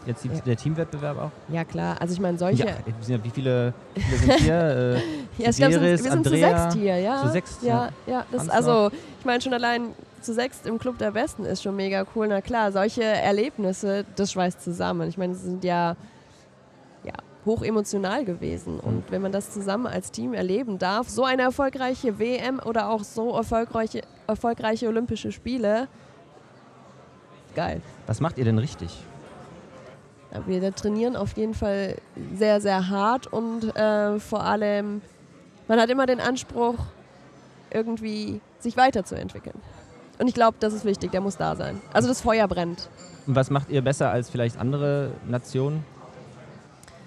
[0.05, 0.35] jetzt die, ja.
[0.45, 1.31] der Teamwettbewerb auch?
[1.49, 1.95] Ja, klar.
[1.99, 2.65] Also ich meine, solche...
[2.65, 4.51] Ja, wie viele, viele sind hier?
[5.37, 7.21] Äh, ja, ich glaube, wir sind Andrea, zu sechst hier, ja.
[7.21, 7.63] Zu sechst?
[7.63, 8.25] Ja, ja.
[8.31, 12.05] Das, also ich meine schon allein zu sechst im Club der Besten ist schon mega
[12.15, 12.27] cool.
[12.27, 15.07] Na klar, solche Erlebnisse, das schweißt zusammen.
[15.09, 15.95] Ich meine, sie sind ja,
[17.41, 18.79] ja hoch emotional gewesen.
[18.79, 19.03] Und mhm.
[19.09, 23.35] wenn man das zusammen als Team erleben darf, so eine erfolgreiche WM oder auch so
[23.35, 25.87] erfolgreiche, erfolgreiche Olympische Spiele,
[27.55, 27.81] geil.
[28.07, 29.03] Was macht ihr denn richtig?
[30.47, 31.97] Wir trainieren auf jeden Fall
[32.33, 35.01] sehr, sehr hart und äh, vor allem,
[35.67, 36.75] man hat immer den Anspruch,
[37.69, 39.55] irgendwie sich weiterzuentwickeln.
[40.19, 41.81] Und ich glaube, das ist wichtig, der muss da sein.
[41.91, 42.89] Also das Feuer brennt.
[43.27, 45.83] Und was macht ihr besser als vielleicht andere Nationen?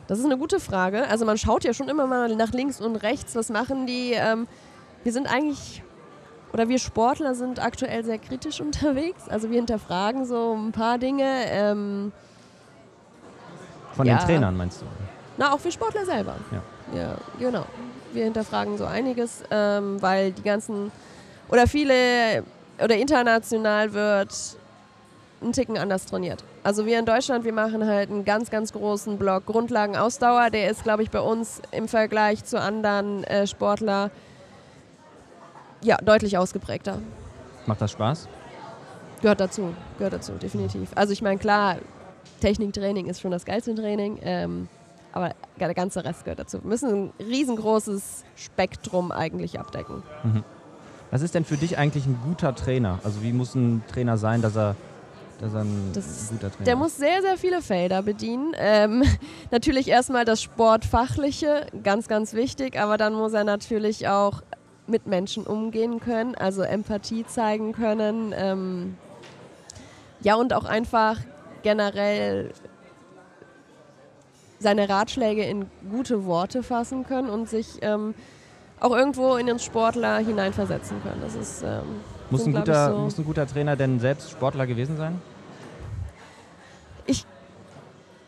[0.07, 1.09] Das ist eine gute Frage.
[1.09, 4.13] Also man schaut ja schon immer mal nach links und rechts, was machen die.
[4.13, 4.47] Ähm,
[5.03, 5.83] wir sind eigentlich,
[6.53, 9.29] oder wir Sportler sind aktuell sehr kritisch unterwegs.
[9.29, 11.25] Also wir hinterfragen so ein paar Dinge.
[11.49, 12.13] Ähm,
[13.93, 14.19] Von ja.
[14.19, 14.87] den Trainern meinst du?
[15.37, 16.37] Na, auch wir Sportler selber.
[16.53, 16.63] Ja.
[16.95, 17.65] Ja, genau.
[18.13, 20.93] Wir hinterfragen so einiges, ähm, weil die ganzen,
[21.49, 22.45] oder viele
[22.83, 24.59] oder international wird
[25.45, 26.45] ein Ticken anders trainiert.
[26.63, 30.51] Also wir in Deutschland, wir machen halt einen ganz, ganz großen Block Grundlagenausdauer.
[30.51, 34.11] Der ist, glaube ich, bei uns im Vergleich zu anderen äh, Sportlern
[35.83, 36.99] ja, deutlich ausgeprägter.
[37.67, 38.29] Macht das Spaß?
[39.21, 40.91] Gehört dazu, gehört dazu, definitiv.
[40.95, 41.77] Also ich meine, klar,
[42.41, 44.69] Techniktraining ist schon das geilste Training, ähm,
[45.13, 46.63] aber der ganze Rest gehört dazu.
[46.63, 50.03] Wir müssen ein riesengroßes Spektrum eigentlich abdecken.
[50.25, 50.45] Mhm.
[51.11, 52.99] Was ist denn für dich eigentlich ein guter Trainer?
[53.05, 54.75] Also wie muss ein Trainer sein, dass er,
[55.53, 58.55] er ein, das, guter Trainer Der muss sehr, sehr viele Felder bedienen.
[58.57, 59.03] Ähm,
[59.51, 64.43] natürlich erstmal das Sportfachliche, ganz, ganz wichtig, aber dann muss er natürlich auch
[64.87, 68.35] mit Menschen umgehen können, also Empathie zeigen können.
[68.37, 68.97] Ähm,
[70.21, 71.19] ja, und auch einfach
[71.63, 72.53] generell
[74.59, 78.15] seine Ratschläge in gute Worte fassen können und sich ähm,
[78.81, 81.21] auch irgendwo in den Sportler hineinversetzen können.
[81.21, 81.83] Das ist, ähm,
[82.31, 85.21] muss, ein guter, so muss ein guter Trainer denn selbst Sportler gewesen sein?
[87.07, 87.27] Ich,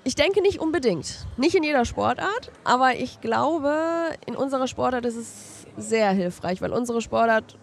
[0.05, 1.27] ich denke nicht unbedingt.
[1.37, 6.73] Nicht in jeder Sportart, aber ich glaube, in unserer Sportart ist es sehr hilfreich, weil
[6.73, 7.59] unsere Sportart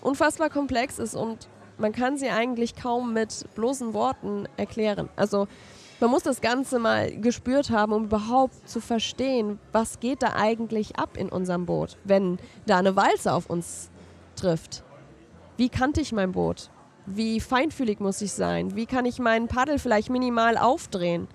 [0.00, 1.48] unfassbar komplex ist und
[1.78, 5.08] man kann sie eigentlich kaum mit bloßen Worten erklären.
[5.16, 5.48] Also
[6.00, 10.96] man muss das Ganze mal gespürt haben, um überhaupt zu verstehen, was geht da eigentlich
[10.96, 13.90] ab in unserem Boot, wenn da eine Walze auf uns
[14.36, 14.82] trifft.
[15.56, 16.70] Wie kannte ich mein Boot?
[17.06, 18.76] Wie feinfühlig muss ich sein?
[18.76, 21.28] Wie kann ich meinen Paddel vielleicht minimal aufdrehen?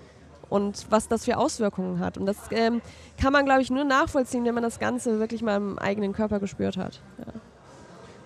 [0.49, 2.17] Und was das für Auswirkungen hat.
[2.17, 2.81] Und das ähm,
[3.21, 6.39] kann man, glaube ich, nur nachvollziehen, wenn man das Ganze wirklich mal im eigenen Körper
[6.39, 7.01] gespürt hat.
[7.19, 7.33] Ja.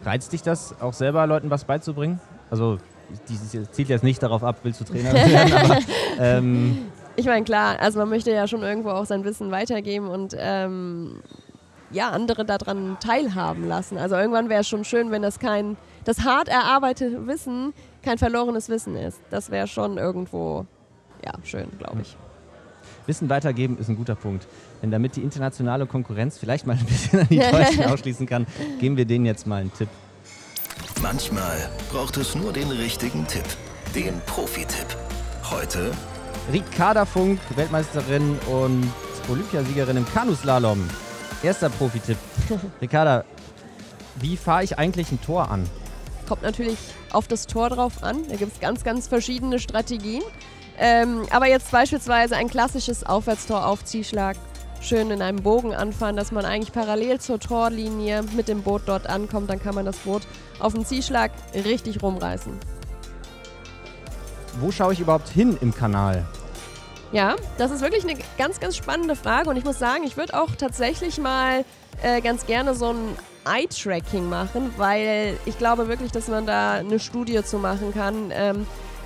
[0.05, 2.21] Reizt dich das, auch selber Leuten was beizubringen?
[2.49, 2.77] Also
[3.27, 5.77] dieses zielt jetzt nicht darauf ab, willst du Trainer werden, aber
[6.17, 10.35] ähm ich meine, klar, also man möchte ja schon irgendwo auch sein Wissen weitergeben und
[10.37, 11.21] ähm,
[11.91, 13.97] ja, andere daran teilhaben lassen.
[13.97, 18.69] Also irgendwann wäre es schon schön, wenn das kein, das hart erarbeitete Wissen kein verlorenes
[18.69, 19.19] Wissen ist.
[19.29, 20.65] Das wäre schon irgendwo,
[21.23, 22.17] ja, schön, glaube ich.
[23.05, 24.47] Wissen weitergeben ist ein guter Punkt.
[24.81, 28.45] Denn damit die internationale Konkurrenz vielleicht mal ein bisschen an die Deutschen ausschließen kann,
[28.79, 29.89] geben wir denen jetzt mal einen Tipp.
[31.01, 33.43] Manchmal braucht es nur den richtigen Tipp.
[33.95, 34.87] Den Profi-Tipp.
[35.49, 35.91] Heute
[36.51, 38.91] Ricarda Funk, Weltmeisterin und
[39.29, 40.89] Olympiasiegerin im Kanuslalom.
[41.41, 42.17] Erster Profi-Tipp.
[42.81, 43.23] Ricarda,
[44.15, 45.69] wie fahre ich eigentlich ein Tor an?
[46.33, 46.79] Kommt natürlich
[47.11, 48.27] auf das Tor drauf an.
[48.27, 50.23] Da gibt es ganz, ganz verschiedene Strategien.
[50.79, 54.35] Ähm, aber jetzt beispielsweise ein klassisches Aufwärtstor auf Ziehschlag.
[54.81, 59.05] Schön in einem Bogen anfahren, dass man eigentlich parallel zur Torlinie mit dem Boot dort
[59.05, 59.47] ankommt.
[59.51, 60.23] Dann kann man das Boot
[60.57, 62.59] auf den Ziehschlag richtig rumreißen.
[64.59, 66.25] Wo schaue ich überhaupt hin im Kanal?
[67.11, 69.51] Ja, das ist wirklich eine ganz, ganz spannende Frage.
[69.51, 71.63] Und ich muss sagen, ich würde auch tatsächlich mal
[72.01, 76.99] äh, ganz gerne so ein Eye-Tracking machen, weil ich glaube wirklich, dass man da eine
[76.99, 78.31] Studie zu machen kann.
[78.31, 78.65] Ähm,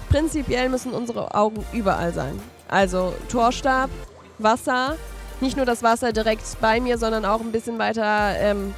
[0.09, 2.39] prinzipiell müssen unsere Augen überall sein.
[2.67, 3.89] Also Torstab,
[4.37, 4.95] Wasser,
[5.41, 8.73] nicht nur das Wasser direkt bei mir, sondern auch ein bisschen weiter, ähm,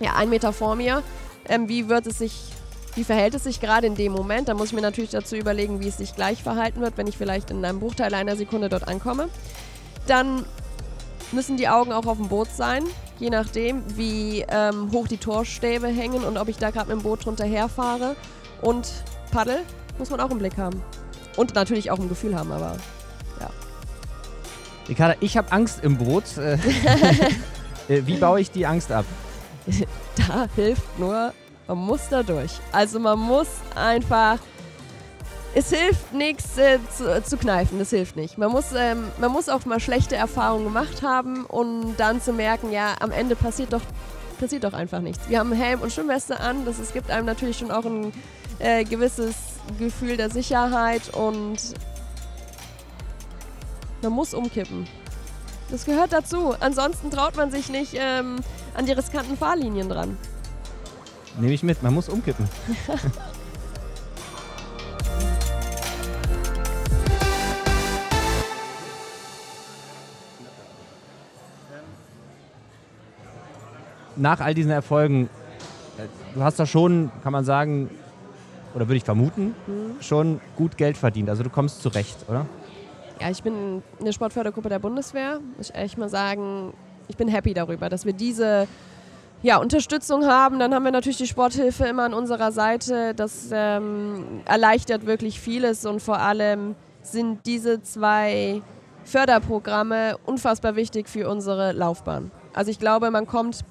[0.00, 1.02] ja, einen Meter vor mir.
[1.48, 2.52] Ähm, wie wird es sich,
[2.94, 4.48] wie verhält es sich gerade in dem Moment?
[4.48, 7.16] Da muss ich mir natürlich dazu überlegen, wie es sich gleich verhalten wird, wenn ich
[7.16, 9.28] vielleicht in einem Bruchteil einer Sekunde dort ankomme.
[10.06, 10.44] Dann
[11.32, 12.84] müssen die Augen auch auf dem Boot sein,
[13.18, 17.02] je nachdem, wie ähm, hoch die Torstäbe hängen und ob ich da gerade mit dem
[17.02, 18.16] Boot drunter herfahre.
[18.62, 18.88] Und
[19.30, 19.60] Paddel
[19.98, 20.82] muss man auch im Blick haben.
[21.36, 22.76] Und natürlich auch ein Gefühl haben, aber
[23.40, 23.50] ja.
[24.88, 26.36] Ricarda, ich habe Angst im Boot.
[26.36, 26.54] Äh,
[27.88, 29.04] äh, wie baue ich die Angst ab?
[30.16, 31.32] Da hilft nur,
[31.68, 32.50] man muss da durch.
[32.72, 34.38] Also man muss einfach
[35.54, 38.38] es hilft nichts äh, zu, zu, kneifen, das hilft nicht.
[38.38, 42.70] Man muss, ähm, man muss auch mal schlechte Erfahrungen gemacht haben und dann zu merken,
[42.70, 43.80] ja, am Ende passiert doch,
[44.38, 45.28] passiert doch einfach nichts.
[45.28, 48.12] Wir haben Helm und Schwimmweste an, das es gibt einem natürlich schon auch ein
[48.58, 49.34] äh, gewisses
[49.78, 51.58] Gefühl der Sicherheit und
[54.02, 54.86] man muss umkippen.
[55.70, 56.54] Das gehört dazu.
[56.60, 58.36] Ansonsten traut man sich nicht ähm,
[58.74, 60.16] an die riskanten Fahrlinien dran.
[61.38, 62.48] Nehme ich mit, man muss umkippen.
[74.18, 75.28] nach all diesen Erfolgen,
[75.96, 76.02] äh,
[76.34, 77.90] du hast da schon, kann man sagen,
[78.74, 80.00] oder würde ich vermuten, mhm.
[80.00, 81.28] schon gut Geld verdient.
[81.28, 82.46] Also du kommst zurecht, oder?
[83.20, 85.40] Ja, ich bin in der Sportfördergruppe der Bundeswehr.
[85.56, 86.72] Muss ich echt mal sagen,
[87.08, 88.68] ich bin happy darüber, dass wir diese
[89.42, 90.58] ja, Unterstützung haben.
[90.58, 93.14] Dann haben wir natürlich die Sporthilfe immer an unserer Seite.
[93.14, 98.62] Das ähm, erleichtert wirklich vieles und vor allem sind diese zwei
[99.04, 102.30] Förderprogramme unfassbar wichtig für unsere Laufbahn.
[102.52, 103.64] Also ich glaube, man kommt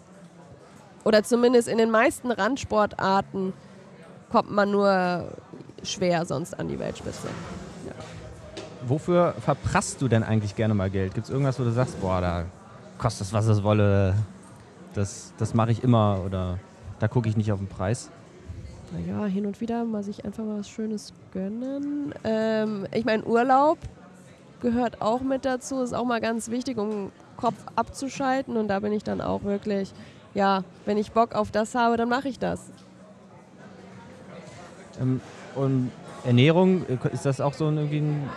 [1.07, 3.53] oder zumindest in den meisten Randsportarten
[4.29, 5.31] kommt man nur
[5.81, 7.29] schwer sonst an die Weltspitze.
[7.85, 7.93] Ja.
[8.85, 11.13] Wofür verprasst du denn eigentlich gerne mal Geld?
[11.13, 12.43] Gibt es irgendwas, wo du sagst, boah, da
[12.97, 14.15] kostet es, was es wolle,
[14.95, 16.59] das, das mache ich immer oder
[16.99, 18.09] da gucke ich nicht auf den Preis?
[18.91, 22.13] Naja, hin und wieder mal sich einfach mal was Schönes gönnen.
[22.25, 23.77] Ähm, ich meine, Urlaub
[24.59, 28.91] gehört auch mit dazu, ist auch mal ganz wichtig, um Kopf abzuschalten und da bin
[28.91, 29.93] ich dann auch wirklich
[30.37, 32.61] ja, wenn ich Bock auf das habe, dann mache ich das.
[35.01, 35.19] Ähm,
[35.55, 35.91] und
[36.25, 38.29] Ernährung, äh, ist das auch so ein, irgendwie ein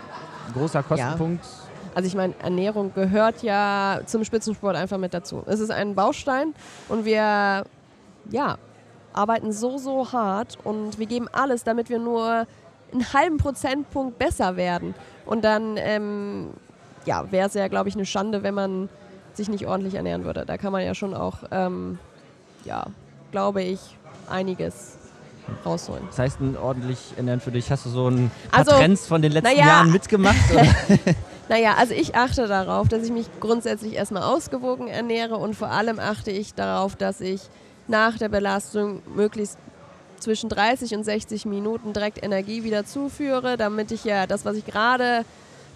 [0.55, 1.45] großer Kostenpunkt?
[1.45, 1.51] Ja.
[1.95, 5.43] Also ich meine, Ernährung gehört ja zum Spitzensport einfach mit dazu.
[5.47, 6.55] Es ist ein Baustein
[6.89, 7.65] und wir
[8.31, 8.57] ja,
[9.13, 12.47] arbeiten so, so hart und wir geben alles, damit wir nur
[12.93, 14.95] einen halben Prozentpunkt besser werden.
[15.27, 16.55] Und dann ähm,
[17.05, 18.89] ja, wäre es ja, glaube ich, eine Schande, wenn man
[19.37, 20.45] sich nicht ordentlich ernähren würde.
[20.47, 21.99] Da kann man ja schon auch, ähm,
[22.65, 22.87] ja,
[23.33, 23.81] glaube ich,
[24.29, 24.99] einiges
[25.65, 26.03] rausholen.
[26.09, 29.23] Das heißt, ein ordentlich ernähren für dich, hast du so ein paar also, Trends von
[29.23, 30.37] den letzten ja, Jahren mitgemacht?
[31.49, 35.99] naja, also ich achte darauf, dass ich mich grundsätzlich erstmal ausgewogen ernähre und vor allem
[35.99, 37.43] achte ich darauf, dass ich
[37.89, 39.59] nach der Belastung möglichst
[40.21, 44.67] zwischen 30 und 60 Minuten direkt Energie wieder zuführe, damit ich ja das, was ich
[44.67, 45.25] gerade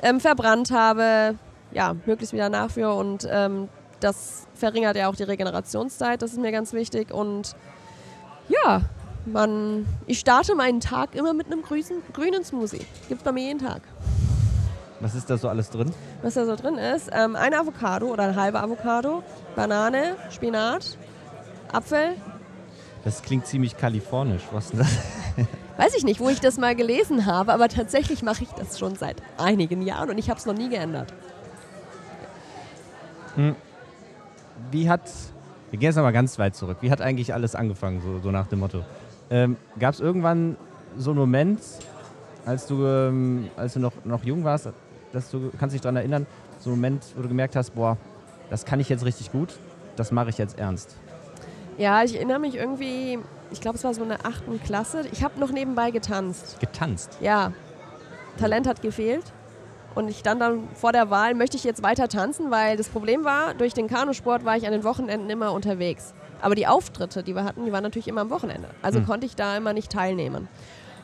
[0.02, 1.34] ähm, verbrannt habe,
[1.74, 3.68] ja, möglichst wieder nachführe und ähm,
[4.00, 7.54] das verringert ja auch die Regenerationszeit, das ist mir ganz wichtig und
[8.48, 8.82] ja,
[9.26, 12.86] man, ich starte meinen Tag immer mit einem grünen, grünen Smoothie.
[13.08, 13.82] Gibt es bei mir jeden Tag.
[15.00, 15.92] Was ist da so alles drin?
[16.22, 19.22] Was da so drin ist, ähm, eine Avocado oder eine halbe Avocado,
[19.56, 20.96] Banane, Spinat,
[21.72, 22.16] Apfel.
[23.04, 24.42] Das klingt ziemlich kalifornisch.
[24.52, 25.46] Was ist denn das?
[25.76, 28.94] Weiß ich nicht, wo ich das mal gelesen habe, aber tatsächlich mache ich das schon
[28.94, 31.12] seit einigen Jahren und ich habe es noch nie geändert.
[33.36, 33.54] Hm.
[34.70, 35.10] Wie hat
[35.74, 36.76] wir gehen jetzt nochmal ganz weit zurück.
[36.82, 38.84] Wie hat eigentlich alles angefangen, so, so nach dem Motto?
[39.28, 40.56] Ähm, Gab es irgendwann
[40.96, 41.58] so einen Moment,
[42.46, 44.68] als du, ähm, als du noch, noch jung warst,
[45.12, 46.28] dass du, kannst dich daran erinnern,
[46.60, 47.96] so einen Moment, wo du gemerkt hast, boah,
[48.50, 49.58] das kann ich jetzt richtig gut,
[49.96, 50.96] das mache ich jetzt ernst?
[51.76, 53.18] Ja, ich erinnere mich irgendwie,
[53.50, 55.02] ich glaube, es war so in der achten Klasse.
[55.10, 56.60] Ich habe noch nebenbei getanzt.
[56.60, 57.18] Getanzt?
[57.20, 57.52] Ja.
[58.38, 59.24] Talent hat gefehlt.
[59.94, 63.24] Und ich stand dann vor der Wahl, möchte ich jetzt weiter tanzen, weil das Problem
[63.24, 66.14] war, durch den Kanusport war ich an den Wochenenden immer unterwegs.
[66.42, 68.68] Aber die Auftritte, die wir hatten, die waren natürlich immer am Wochenende.
[68.82, 69.06] Also hm.
[69.06, 70.48] konnte ich da immer nicht teilnehmen.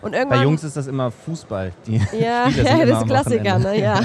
[0.02, 1.72] Und irgendwann, Bei Jungs ist das immer Fußball.
[1.86, 3.80] Die ja, ja das ist Klassiker, ne?
[3.80, 4.00] ja.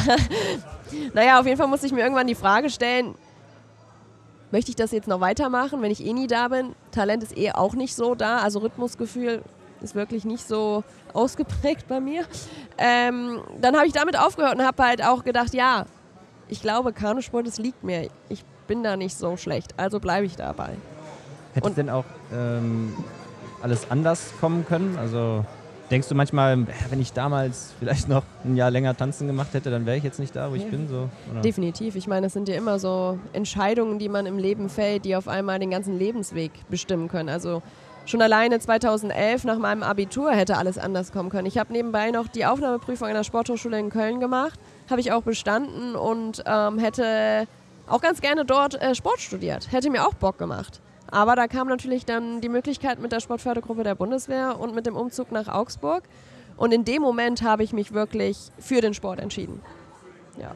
[1.13, 3.15] naja, auf jeden Fall musste ich mir irgendwann die Frage stellen,
[4.51, 6.75] möchte ich das jetzt noch weitermachen, wenn ich eh nie da bin?
[6.91, 9.41] Talent ist eh auch nicht so da, also Rhythmusgefühl
[9.85, 12.25] ist wirklich nicht so ausgeprägt bei mir.
[12.77, 15.85] Ähm, dann habe ich damit aufgehört und habe halt auch gedacht, ja,
[16.49, 18.09] ich glaube, Kanusport, das liegt mir.
[18.29, 20.71] Ich bin da nicht so schlecht, also bleibe ich dabei.
[21.53, 22.93] Hätte denn auch ähm,
[23.61, 24.97] alles anders kommen können?
[24.97, 25.45] Also
[25.89, 29.85] denkst du manchmal, wenn ich damals vielleicht noch ein Jahr länger tanzen gemacht hätte, dann
[29.85, 30.63] wäre ich jetzt nicht da, wo ja.
[30.63, 30.87] ich bin?
[30.87, 31.09] So,
[31.43, 31.95] Definitiv.
[31.95, 35.27] Ich meine, es sind ja immer so Entscheidungen, die man im Leben fällt, die auf
[35.27, 37.29] einmal den ganzen Lebensweg bestimmen können.
[37.29, 37.61] Also
[38.05, 41.47] schon alleine 2011 nach meinem Abitur hätte alles anders kommen können.
[41.47, 45.23] Ich habe nebenbei noch die Aufnahmeprüfung an der Sporthochschule in Köln gemacht, habe ich auch
[45.23, 47.47] bestanden und ähm, hätte
[47.87, 49.71] auch ganz gerne dort äh, Sport studiert.
[49.71, 50.81] Hätte mir auch Bock gemacht.
[51.11, 54.95] Aber da kam natürlich dann die Möglichkeit mit der Sportfördergruppe der Bundeswehr und mit dem
[54.95, 56.03] Umzug nach Augsburg.
[56.57, 59.61] Und in dem Moment habe ich mich wirklich für den Sport entschieden.
[60.39, 60.51] Ja.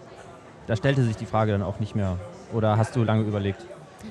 [0.67, 2.17] Da stellte sich die Frage dann auch nicht mehr.
[2.53, 3.65] Oder hast du lange überlegt?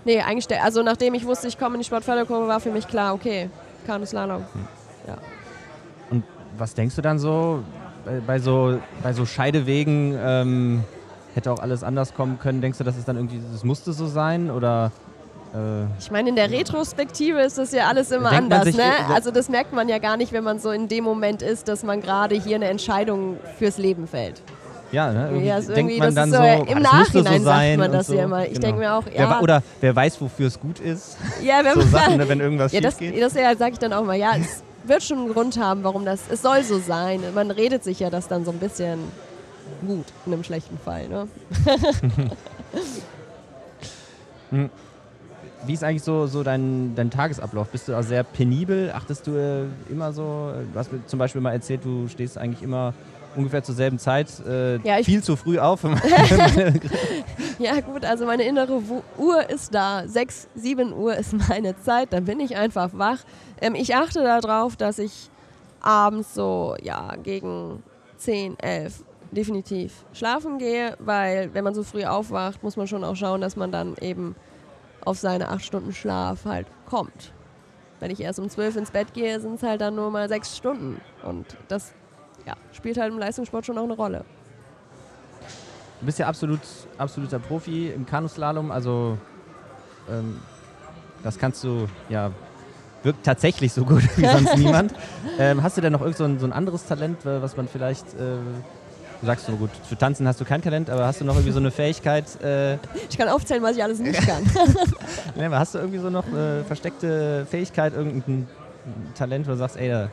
[0.04, 3.14] Nee, eigentlich, also nachdem ich wusste, ich komme in die Sportfördergruppe, war für mich klar,
[3.14, 3.50] okay,
[3.86, 4.38] Kanuslalom.
[4.52, 4.68] Hm.
[5.06, 5.18] Ja.
[6.10, 6.24] Und
[6.56, 7.62] was denkst du dann so
[8.04, 10.18] bei, bei so, bei so Scheidewegen?
[10.20, 10.84] Ähm,
[11.34, 12.60] hätte auch alles anders kommen können.
[12.60, 14.50] Denkst du, dass es dann irgendwie, das musste so sein?
[14.50, 14.90] Oder
[15.54, 18.74] äh, ich meine, in der Retrospektive ist das ja alles immer anders.
[18.74, 18.92] Ne?
[19.12, 21.82] Also das merkt man ja gar nicht, wenn man so in dem Moment ist, dass
[21.82, 24.42] man gerade hier eine Entscheidung fürs Leben fällt.
[24.90, 25.28] Ja, ne?
[25.28, 28.14] irgendwie, ja, also denkt man dann so, so im Nachhinein so sagt man das so.
[28.14, 28.46] ja immer.
[28.46, 28.60] Ich genau.
[28.60, 29.30] denke mir auch, ja.
[29.30, 31.16] Wer, oder wer weiß, wofür es gut ist.
[31.42, 33.20] Ja, wenn, so Sachen, ne, wenn irgendwas ja, das, geht.
[33.20, 36.04] Das ja, sage ich dann auch mal, ja, es wird schon einen Grund haben, warum
[36.04, 37.20] das, es soll so sein.
[37.34, 38.98] Man redet sich ja das dann so ein bisschen
[39.86, 41.08] gut, in einem schlechten Fall.
[41.08, 41.28] Ne?
[44.50, 44.70] hm.
[45.66, 47.68] Wie ist eigentlich so, so dein, dein Tagesablauf?
[47.68, 48.92] Bist du da sehr penibel?
[48.94, 50.52] Achtest du äh, immer so?
[50.72, 52.94] Du hast mir zum Beispiel mal erzählt, du stehst eigentlich immer
[53.38, 55.82] ungefähr zur selben Zeit äh, ja, viel zu früh auf.
[57.58, 58.82] ja gut, also meine innere
[59.16, 60.06] Uhr ist da.
[60.06, 63.18] 6, 7 Uhr ist meine Zeit, dann bin ich einfach wach.
[63.60, 65.30] Ähm, ich achte darauf, dass ich
[65.80, 67.82] abends so ja, gegen
[68.18, 73.16] 10, 11 definitiv schlafen gehe, weil wenn man so früh aufwacht, muss man schon auch
[73.16, 74.34] schauen, dass man dann eben
[75.04, 77.32] auf seine acht Stunden Schlaf halt kommt.
[78.00, 80.56] Wenn ich erst um zwölf ins Bett gehe, sind es halt dann nur mal sechs
[80.56, 81.00] Stunden.
[81.22, 81.94] Und das
[82.48, 84.24] ja, spielt halt im Leistungssport schon auch eine Rolle.
[86.00, 86.60] Du bist ja absolut,
[86.96, 89.18] absoluter Profi im Kanuslalom, also
[90.08, 90.40] ähm,
[91.22, 92.30] das kannst du ja
[93.02, 94.94] wirkt tatsächlich so gut wie sonst niemand.
[95.38, 98.06] Ähm, hast du denn noch irgend so ein, so ein anderes Talent, was man vielleicht
[98.14, 98.38] äh,
[99.20, 101.50] Du sagst so gut, für Tanzen hast du kein Talent, aber hast du noch irgendwie
[101.50, 102.40] so eine Fähigkeit?
[102.40, 102.74] Äh
[103.10, 104.44] ich kann aufzählen, was ich alles nicht kann.
[105.34, 108.46] nee, aber hast du irgendwie so noch eine versteckte Fähigkeit, irgendein
[109.16, 110.08] Talent, wo du sagst, ey, da,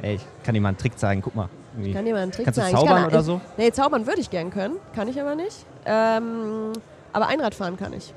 [0.00, 1.50] ey ich kann dir mal einen Trick zeigen, guck mal.
[1.82, 2.74] Ich kann dir mal einen Trick Kannst zeigen.
[2.74, 3.40] Kannst du zaubern kann, oder so?
[3.56, 5.66] Nee, zaubern würde ich gern können, kann ich aber nicht.
[5.84, 6.72] Ähm,
[7.12, 8.12] aber Einradfahren kann ich.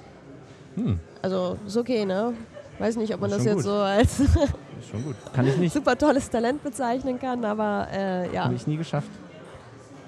[0.75, 0.99] Hm.
[1.21, 2.33] Also ist okay, ne?
[2.77, 3.65] Weiß nicht, ob man das, das jetzt gut.
[3.65, 4.17] so als
[4.89, 5.15] schon gut.
[5.33, 5.73] Kann ich nicht.
[5.73, 8.45] super tolles Talent bezeichnen kann, aber äh, ja.
[8.45, 9.09] Habe ich nie geschafft.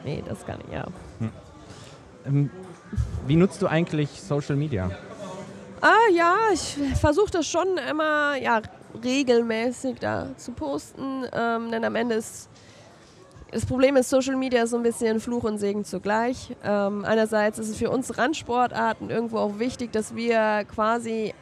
[0.03, 0.85] Nee, das kann ich, ja.
[1.19, 1.29] Hm.
[2.25, 2.49] Ähm,
[3.27, 4.89] wie nutzt du eigentlich Social Media?
[5.81, 8.61] Ah ja, ich versuche das schon immer ja,
[9.03, 12.49] regelmäßig da zu posten, ähm, denn am Ende ist
[13.51, 16.55] das Problem ist, Social Media ist so ein bisschen Fluch und Segen zugleich.
[16.63, 21.33] Ähm, einerseits ist es für uns Randsportarten irgendwo auch wichtig, dass wir quasi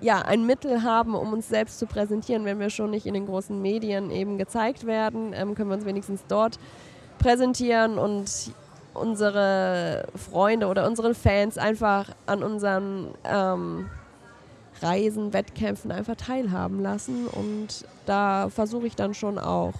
[0.00, 2.44] ja, ein Mittel haben, um uns selbst zu präsentieren.
[2.44, 5.86] Wenn wir schon nicht in den großen Medien eben gezeigt werden, ähm, können wir uns
[5.86, 6.58] wenigstens dort
[7.18, 8.52] präsentieren und
[8.92, 13.88] unsere Freunde oder unsere Fans einfach an unseren ähm,
[14.82, 17.26] Reisen, Wettkämpfen einfach teilhaben lassen.
[17.28, 19.74] Und da versuche ich dann schon auch,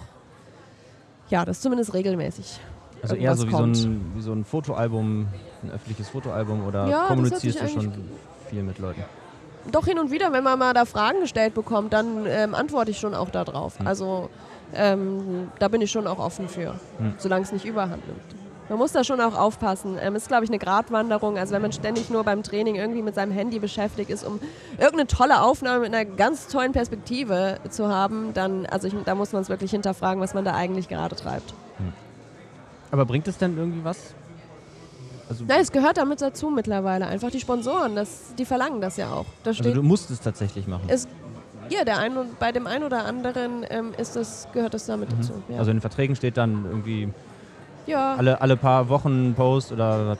[1.29, 2.59] ja, das zumindest regelmäßig.
[3.01, 5.27] Also eher so wie so, ein, wie so, ein, Fotoalbum,
[5.63, 7.93] ein öffentliches Fotoalbum oder ja, kommunizierst du schon
[8.49, 9.03] viel mit Leuten?
[9.71, 12.99] Doch hin und wieder, wenn man mal da Fragen gestellt bekommt, dann ähm, antworte ich
[12.99, 13.79] schon auch darauf.
[13.79, 13.87] Hm.
[13.87, 14.29] Also
[14.73, 17.13] ähm, da bin ich schon auch offen für, hm.
[17.17, 18.44] solange es nicht überhand nimmt.
[18.69, 19.97] Man muss da schon auch aufpassen.
[20.01, 21.37] Ähm, ist, glaube ich, eine Gratwanderung.
[21.37, 24.39] Also wenn man ständig nur beim Training irgendwie mit seinem Handy beschäftigt ist, um
[24.71, 29.33] irgendeine tolle Aufnahme mit einer ganz tollen Perspektive zu haben, dann, also ich, da muss
[29.33, 31.53] man es wirklich hinterfragen, was man da eigentlich gerade treibt.
[32.91, 34.13] Aber bringt es denn irgendwie was?
[35.27, 37.07] Also Nein, es gehört damit dazu mittlerweile.
[37.07, 39.25] Einfach die Sponsoren, das, die verlangen das ja auch.
[39.43, 40.83] Da also du musst es tatsächlich machen.
[40.87, 41.07] Es,
[41.69, 45.17] ja, der ein, bei dem einen oder anderen ähm, ist das, gehört das damit mhm.
[45.17, 45.33] dazu.
[45.49, 45.57] Ja.
[45.57, 47.09] Also in den Verträgen steht dann irgendwie
[47.85, 48.15] ja.
[48.15, 50.17] alle, alle paar Wochen Post oder was?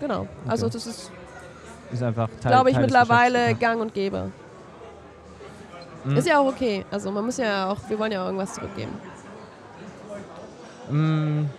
[0.00, 0.28] Genau, okay.
[0.48, 1.12] also das ist,
[1.92, 4.30] ist einfach Teil, glaube ich, Teil mittlerweile Gang und Gäbe.
[6.04, 6.16] Mhm.
[6.16, 6.84] Ist ja auch okay.
[6.90, 8.92] Also man muss ja auch, wir wollen ja auch irgendwas zurückgeben.
[10.90, 11.50] Mhm.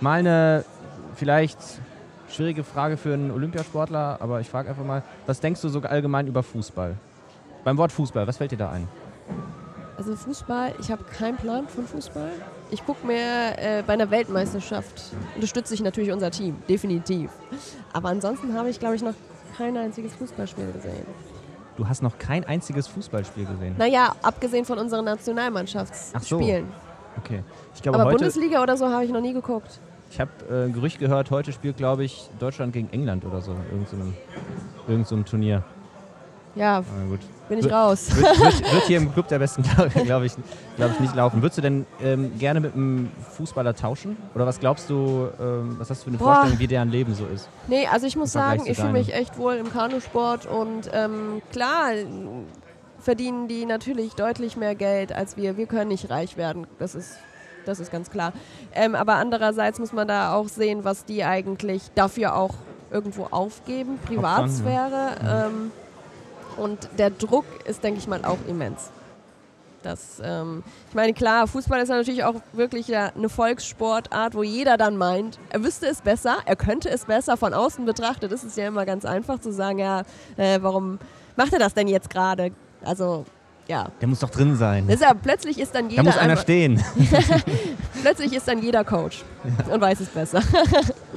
[0.00, 0.64] Mal eine
[1.14, 1.58] vielleicht
[2.28, 6.26] schwierige Frage für einen Olympiasportler, aber ich frage einfach mal, was denkst du so allgemein
[6.26, 6.96] über Fußball?
[7.64, 8.88] Beim Wort Fußball, was fällt dir da ein?
[9.96, 12.30] Also Fußball, ich habe keinen Plan von Fußball.
[12.70, 15.02] Ich gucke mir äh, bei einer Weltmeisterschaft,
[15.34, 17.30] unterstütze ich natürlich unser Team, definitiv.
[17.92, 19.14] Aber ansonsten habe ich, glaube ich, noch
[19.56, 21.06] kein einziges Fußballspiel gesehen.
[21.76, 23.74] Du hast noch kein einziges Fußballspiel gesehen?
[23.78, 26.66] Naja, abgesehen von unseren Nationalmannschaftsspielen.
[26.66, 27.20] So.
[27.22, 27.42] Okay.
[27.74, 29.78] Ich glaube, Aber Bundesliga oder so habe ich noch nie geguckt.
[30.10, 33.52] Ich habe äh, ein Gerücht gehört, heute spielt, glaube ich, Deutschland gegen England oder so,
[33.70, 34.14] irgendeinem
[34.86, 35.64] so irgend so Turnier.
[36.54, 37.20] Ja, gut.
[37.48, 38.14] bin ich raus.
[38.14, 40.32] Wird, wird, wird, hier im Club der Besten, glaube glaub ich,
[40.76, 41.40] glaub ich, nicht laufen.
[41.40, 44.16] Würdest du denn ähm, gerne mit einem Fußballer tauschen?
[44.34, 46.34] Oder was glaubst du, ähm, was hast du für eine Boah.
[46.34, 47.48] Vorstellung, wie deren Leben so ist?
[47.68, 51.92] Nee, also ich muss sagen, ich fühle mich echt wohl im Kanusport und ähm, klar
[52.98, 55.56] verdienen die natürlich deutlich mehr Geld als wir.
[55.56, 56.66] Wir können nicht reich werden.
[56.78, 57.16] Das ist
[57.64, 58.32] das ist ganz klar.
[58.74, 62.54] Ähm, aber andererseits muss man da auch sehen, was die eigentlich dafür auch
[62.90, 65.10] irgendwo aufgeben, Privatsphäre.
[65.22, 65.46] Ja.
[65.46, 65.70] Ähm,
[66.56, 68.90] und der Druck ist, denke ich mal, auch immens.
[69.82, 74.42] Das, ähm, ich meine, klar, Fußball ist ja natürlich auch wirklich ja eine Volkssportart, wo
[74.42, 77.36] jeder dann meint, er wüsste es besser, er könnte es besser.
[77.36, 80.02] Von außen betrachtet ist es ja immer ganz einfach zu sagen, ja,
[80.36, 80.98] äh, warum
[81.36, 82.52] macht er das denn jetzt gerade?
[82.84, 83.24] Also
[83.68, 83.90] ja.
[84.00, 84.88] Der muss doch drin sein.
[84.88, 86.02] ist ja, plötzlich ist dann jeder.
[86.02, 86.82] Da muss einer stehen.
[88.02, 89.72] plötzlich ist dann jeder Coach ja.
[89.72, 90.42] und weiß es besser.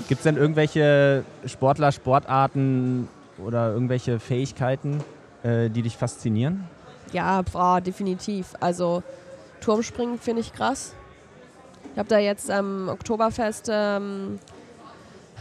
[0.07, 3.07] Gibt es denn irgendwelche Sportler, Sportarten
[3.43, 5.03] oder irgendwelche Fähigkeiten,
[5.45, 6.67] äh, die dich faszinieren?
[7.13, 8.53] Ja, boah, definitiv.
[8.59, 9.03] Also
[9.61, 10.95] Turmspringen finde ich krass.
[11.93, 14.39] Ich habe da jetzt am Oktoberfest ähm,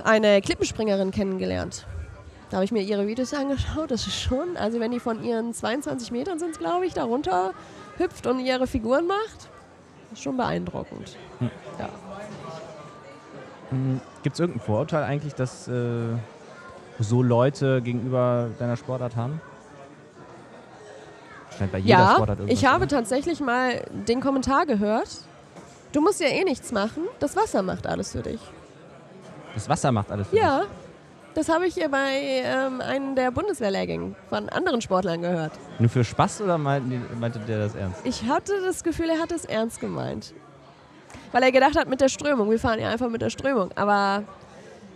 [0.05, 1.87] eine Klippenspringerin kennengelernt.
[2.51, 3.91] Da habe ich mir ihre Videos angeschaut.
[3.91, 7.53] Das ist schon, also wenn die von ihren 22 Metern sind, glaube ich, darunter
[7.97, 9.49] hüpft und ihre Figuren macht,
[10.13, 11.17] ist schon beeindruckend.
[11.39, 11.51] Hm.
[11.79, 11.89] Ja.
[13.71, 16.17] Hm, Gibt es irgendein Vorurteil eigentlich, dass äh,
[17.01, 19.41] so Leute gegenüber deiner Sportart haben?
[21.59, 25.09] Scheint bei jeder ja, Sportart ich habe tatsächlich mal den Kommentar gehört.
[25.93, 28.41] Du musst ja eh nichts machen, das Wasser macht alles für dich.
[29.55, 30.69] Das Wasser macht alles für ja, dich?
[30.69, 30.75] Ja,
[31.35, 35.53] das habe ich hier bei ähm, einem der Bundeswehrlehrgängen von anderen Sportlern gehört.
[35.79, 38.01] Nur für Spaß oder meinte, meinte der das ernst?
[38.05, 40.33] Ich hatte das Gefühl, er hat es ernst gemeint.
[41.33, 43.71] Weil er gedacht hat, mit der Strömung, wir fahren ja einfach mit der Strömung.
[43.75, 44.23] Aber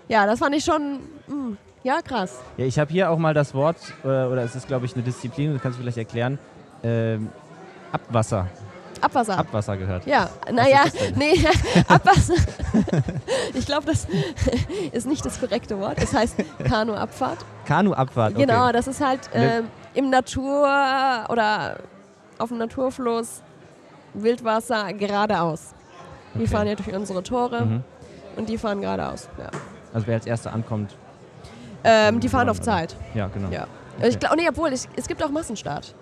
[0.06, 2.40] ja, das fand ich schon, mh, hm, ja, krass.
[2.56, 4.94] Ja, ich habe hier auch mal das Wort, oder, äh, oder es ist, glaube ich,
[4.94, 6.38] eine Disziplin, das kannst du vielleicht erklären,
[6.82, 7.30] ähm,
[7.92, 8.48] Abwasser.
[9.00, 9.38] Abwasser.
[9.38, 10.06] Abwasser gehört.
[10.06, 11.34] Ja, naja, nee,
[11.88, 12.34] Abwasser.
[13.54, 14.06] ich glaube, das
[14.92, 16.02] ist nicht das korrekte Wort.
[16.02, 17.38] Es heißt Kanuabfahrt.
[17.64, 18.46] Kanuabfahrt, okay.
[18.46, 19.62] Genau, das ist halt äh,
[19.94, 20.66] im Natur
[21.28, 21.76] oder
[22.38, 23.42] auf dem Naturfluss
[24.14, 25.74] Wildwasser geradeaus.
[26.30, 26.40] Okay.
[26.40, 27.84] Wir fahren ja durch unsere Tore mhm.
[28.36, 29.28] und die fahren geradeaus.
[29.38, 29.50] Ja.
[29.92, 30.96] Also wer als Erster ankommt?
[31.88, 32.94] Ähm, die fahren auf Zeit.
[33.14, 33.48] Ja, genau.
[33.50, 33.66] Ja.
[33.98, 34.08] Okay.
[34.08, 35.94] Ich glaube, nee, obwohl, es, es gibt auch Massenstart.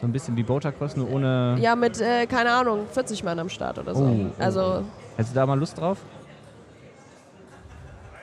[0.00, 1.56] So ein bisschen wie Boatercross, nur ohne.
[1.60, 4.04] Ja, mit, äh, keine Ahnung, 40 Mann am Start oder so.
[4.04, 4.60] Oh, also.
[4.60, 4.82] Oh.
[5.16, 5.98] Hättest du da mal Lust drauf?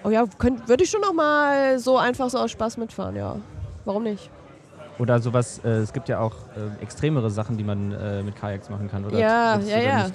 [0.04, 0.26] Oh ja,
[0.66, 3.36] würde ich schon noch mal so einfach so aus Spaß mitfahren, ja.
[3.86, 4.30] Warum nicht?
[5.00, 8.70] Oder sowas, äh, es gibt ja auch äh, extremere Sachen, die man äh, mit Kajaks
[8.70, 9.18] machen kann, oder?
[9.18, 10.08] Ja, ja, ja.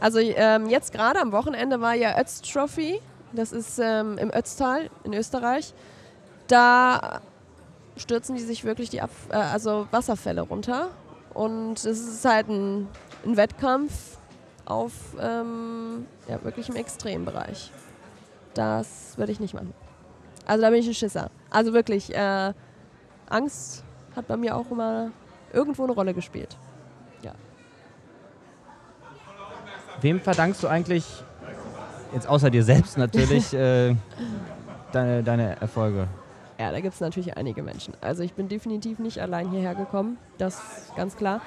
[0.00, 3.00] Also ähm, jetzt gerade am Wochenende war ja Ötz Trophy,
[3.32, 5.74] das ist ähm, im Ötztal in Österreich.
[6.48, 7.20] Da
[7.96, 10.90] stürzen die sich wirklich die Ab äh, also Wasserfälle runter.
[11.34, 12.88] Und es ist halt ein,
[13.24, 14.18] ein Wettkampf
[14.64, 17.70] auf ähm, ja, wirklich im Extrembereich.
[18.54, 19.72] Das würde ich nicht machen.
[20.46, 21.30] Also da bin ich ein Schisser.
[21.50, 22.52] Also wirklich, äh,
[23.28, 23.84] Angst
[24.16, 25.10] hat bei mir auch immer
[25.52, 26.56] irgendwo eine Rolle gespielt.
[27.22, 27.32] Ja.
[30.00, 31.04] Wem verdankst du eigentlich,
[32.14, 33.94] jetzt außer dir selbst natürlich, äh,
[34.92, 36.08] deine, deine Erfolge?
[36.58, 37.94] Ja, da gibt es natürlich einige Menschen.
[38.00, 41.40] Also ich bin definitiv nicht allein hierher gekommen, das ist ganz klar.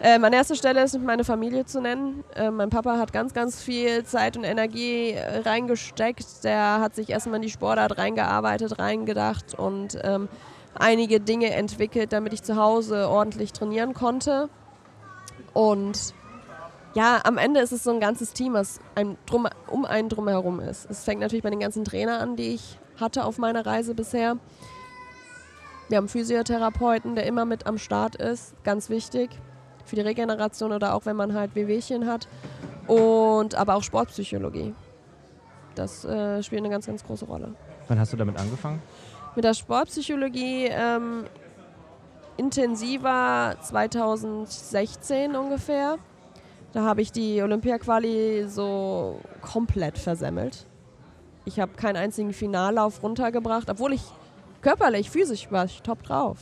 [0.00, 2.22] Ähm, an erster Stelle ist meine Familie zu nennen.
[2.36, 6.44] Ähm, mein Papa hat ganz, ganz viel Zeit und Energie äh, reingesteckt.
[6.44, 10.28] Der hat sich erstmal in die Sportart reingearbeitet, reingedacht und ähm,
[10.74, 14.48] einige Dinge entwickelt, damit ich zu Hause ordentlich trainieren konnte.
[15.52, 16.14] Und
[16.94, 20.60] ja, am Ende ist es so ein ganzes Team, was ein drum, um einen drumherum
[20.60, 20.88] ist.
[20.88, 24.36] Es fängt natürlich bei den ganzen Trainern an, die ich hatte auf meiner Reise bisher.
[25.88, 29.30] Wir haben Physiotherapeuten, der immer mit am Start ist, ganz wichtig
[29.86, 32.28] für die Regeneration oder auch wenn man halt Wehwehchen hat.
[32.86, 34.74] Und aber auch Sportpsychologie.
[35.74, 37.54] Das äh, spielt eine ganz, ganz große Rolle.
[37.88, 38.82] Wann hast du damit angefangen?
[39.34, 41.24] Mit der Sportpsychologie ähm,
[42.36, 45.96] intensiver 2016 ungefähr.
[46.72, 50.66] Da habe ich die Olympia-Quali so komplett versemmelt.
[51.44, 54.02] Ich habe keinen einzigen Finallauf runtergebracht, obwohl ich
[54.60, 56.38] körperlich, physisch war ich top drauf.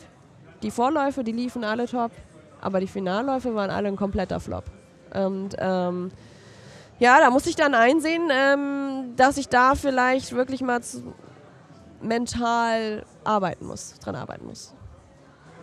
[0.62, 2.10] Die Vorläufe, die liefen alle top,
[2.60, 4.64] aber die Finalläufe waren alle ein kompletter Flop.
[5.14, 6.10] Und ähm,
[6.98, 10.80] ja, da muss ich dann einsehen, ähm, dass ich da vielleicht wirklich mal
[12.00, 14.74] mental arbeiten muss, dran arbeiten muss.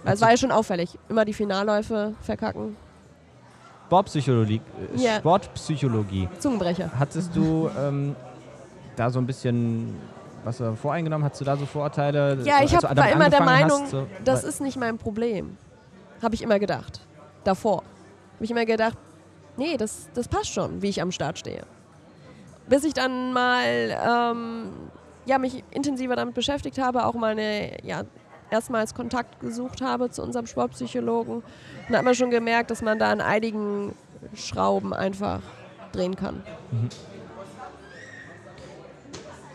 [0.04, 0.97] Weil es war ja schon auffällig.
[1.10, 2.76] Immer die Finalläufe verkacken.
[3.88, 4.62] Sportpsychologie.
[4.95, 5.16] Äh, ja.
[5.18, 6.28] Sportpsychologie.
[6.39, 6.91] Zungenbrecher.
[6.97, 8.16] Hattest du ähm,
[8.95, 9.95] da so ein bisschen
[10.44, 11.28] was du voreingenommen?
[11.28, 12.39] Hast du da so Vorurteile?
[12.44, 15.58] Ja, ich hab, war immer der Meinung, hast, so, das ist nicht mein Problem.
[16.22, 17.02] Habe ich immer gedacht.
[17.44, 17.78] Davor.
[18.36, 18.98] Habe ich immer gedacht,
[19.58, 21.64] nee, das, das passt schon, wie ich am Start stehe.
[22.68, 24.70] Bis ich dann mal ähm,
[25.26, 28.04] ja, mich intensiver damit beschäftigt habe, auch meine, ja,
[28.50, 31.38] erstmals Kontakt gesucht habe zu unserem Sportpsychologen.
[31.38, 31.44] Und
[31.89, 33.96] da hat man schon gemerkt, dass man da an einigen
[34.34, 35.41] Schrauben einfach
[35.91, 36.44] drehen kann.
[36.72, 36.89] Mhm.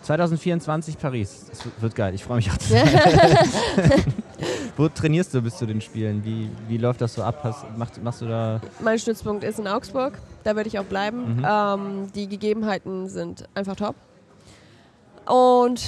[0.09, 1.45] 2024 Paris.
[1.51, 2.15] Das wird geil.
[2.15, 2.57] Ich freue mich auch.
[4.79, 6.25] Wo trainierst du bis zu den Spielen?
[6.25, 7.41] Wie, wie läuft das so ab?
[7.43, 8.59] Hast, machst, machst du da?
[8.81, 10.15] Mein Stützpunkt ist in Augsburg.
[10.45, 11.37] Da würde ich auch bleiben.
[11.37, 11.47] Mhm.
[11.47, 13.97] Ähm, die Gegebenheiten sind einfach top.
[15.27, 15.85] Und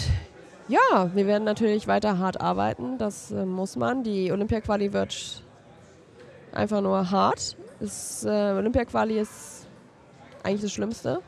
[0.68, 2.98] ja, wir werden natürlich weiter hart arbeiten.
[2.98, 4.04] Das äh, muss man.
[4.04, 5.42] Die Olympia-Quali wird
[6.52, 7.56] einfach nur hart.
[7.80, 9.66] Das, äh, Olympia-Quali ist
[10.42, 11.22] eigentlich das Schlimmste.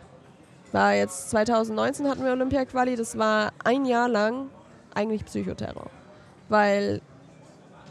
[0.73, 4.49] War jetzt 2019 hatten wir Olympia-Quali, das war ein Jahr lang
[4.95, 5.91] eigentlich Psychoterror.
[6.49, 7.03] Weil,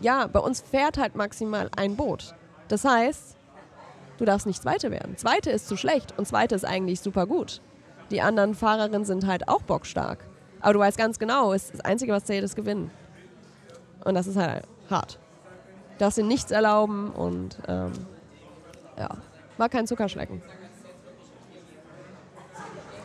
[0.01, 2.33] ja, bei uns fährt halt maximal ein Boot.
[2.67, 3.37] Das heißt,
[4.17, 5.15] du darfst nicht Zweite werden.
[5.15, 7.61] Zweite ist zu schlecht und Zweite ist eigentlich super gut.
[8.09, 10.25] Die anderen Fahrerinnen sind halt auch bockstark.
[10.59, 12.91] Aber du weißt ganz genau, das Einzige, was zählt, ist Gewinnen.
[14.03, 15.19] Und das ist halt hart.
[15.93, 17.91] Du darfst dir nichts erlauben und ähm,
[18.97, 19.09] ja,
[19.57, 20.41] war kein Zuckerschlecken.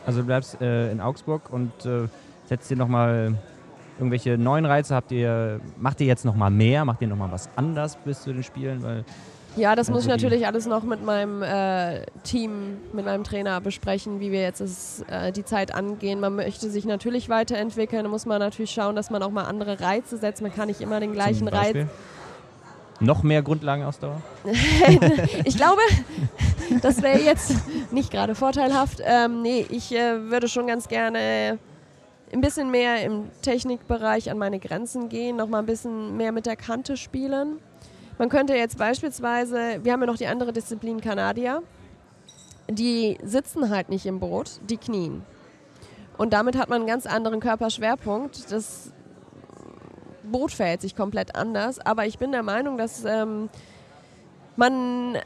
[0.07, 2.07] Also du bleibst äh, in Augsburg und äh,
[2.45, 3.35] setzt dir nochmal
[3.99, 4.95] irgendwelche neuen Reize.
[4.95, 6.85] Habt ihr, macht ihr jetzt nochmal mehr?
[6.85, 8.81] Macht ihr nochmal was anders bis zu den Spielen?
[8.83, 9.03] Weil,
[9.57, 14.21] ja, das muss ich natürlich alles noch mit meinem äh, Team, mit meinem Trainer besprechen,
[14.21, 16.21] wie wir jetzt das, äh, die Zeit angehen.
[16.21, 18.03] Man möchte sich natürlich weiterentwickeln.
[18.03, 20.41] Da muss man natürlich schauen, dass man auch mal andere Reize setzt.
[20.41, 21.75] Man kann nicht immer den gleichen Reiz
[22.99, 24.21] noch mehr Grundlagenausdauer?
[25.43, 25.81] ich glaube,
[26.81, 27.53] das wäre jetzt
[27.91, 29.01] nicht gerade vorteilhaft.
[29.03, 31.59] Ähm, nee, ich äh, würde schon ganz gerne
[32.33, 36.45] ein bisschen mehr im Technikbereich an meine Grenzen gehen, noch mal ein bisschen mehr mit
[36.45, 37.59] der Kante spielen.
[38.17, 41.61] Man könnte jetzt beispielsweise, wir haben ja noch die andere Disziplin Kanadier,
[42.69, 45.23] die sitzen halt nicht im Boot, die knien.
[46.17, 48.51] Und damit hat man einen ganz anderen Körperschwerpunkt.
[48.51, 48.91] Das
[50.23, 51.79] Boot verhält sich komplett anders.
[51.79, 53.49] Aber ich bin der Meinung, dass ähm,
[54.55, 55.17] man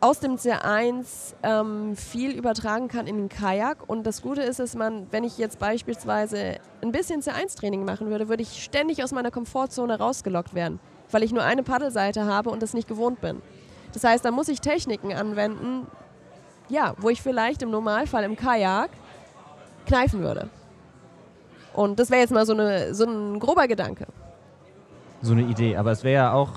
[0.00, 3.86] aus dem C1 ähm, viel übertragen kann in den Kajak.
[3.86, 8.28] Und das Gute ist, dass man, wenn ich jetzt beispielsweise ein bisschen C1-Training machen würde,
[8.28, 10.80] würde ich ständig aus meiner Komfortzone rausgelockt werden,
[11.10, 13.42] weil ich nur eine Paddelseite habe und das nicht gewohnt bin.
[13.92, 15.86] Das heißt, da muss ich Techniken anwenden,
[16.70, 18.90] ja, wo ich vielleicht im Normalfall im Kajak
[19.86, 20.48] kneifen würde.
[21.74, 24.06] Und das wäre jetzt mal so, eine, so ein grober Gedanke.
[25.20, 26.52] So eine Idee, aber es wäre ja auch.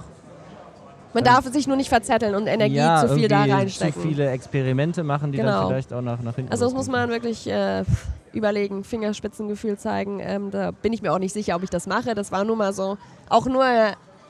[1.13, 4.01] Man darf sich nur nicht verzetteln und Energie ja, zu viel da reinstecken.
[4.01, 5.51] Zu viele Experimente machen, die genau.
[5.51, 6.51] dann vielleicht auch nach, nach hinten.
[6.51, 7.83] Also das muss man wirklich äh,
[8.31, 10.19] überlegen, Fingerspitzengefühl zeigen.
[10.19, 12.15] Ähm, da bin ich mir auch nicht sicher, ob ich das mache.
[12.15, 12.97] Das war nur mal so,
[13.29, 13.65] auch nur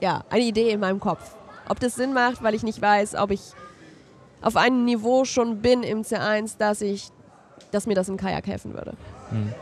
[0.02, 1.36] ja, eine Idee in meinem Kopf.
[1.70, 3.42] Ob das Sinn macht, weil ich nicht weiß, ob ich
[4.42, 7.08] auf einem Niveau schon bin im C1, dass ich,
[7.72, 8.94] dass mir das im Kajak helfen würde.
[9.30, 9.54] Hm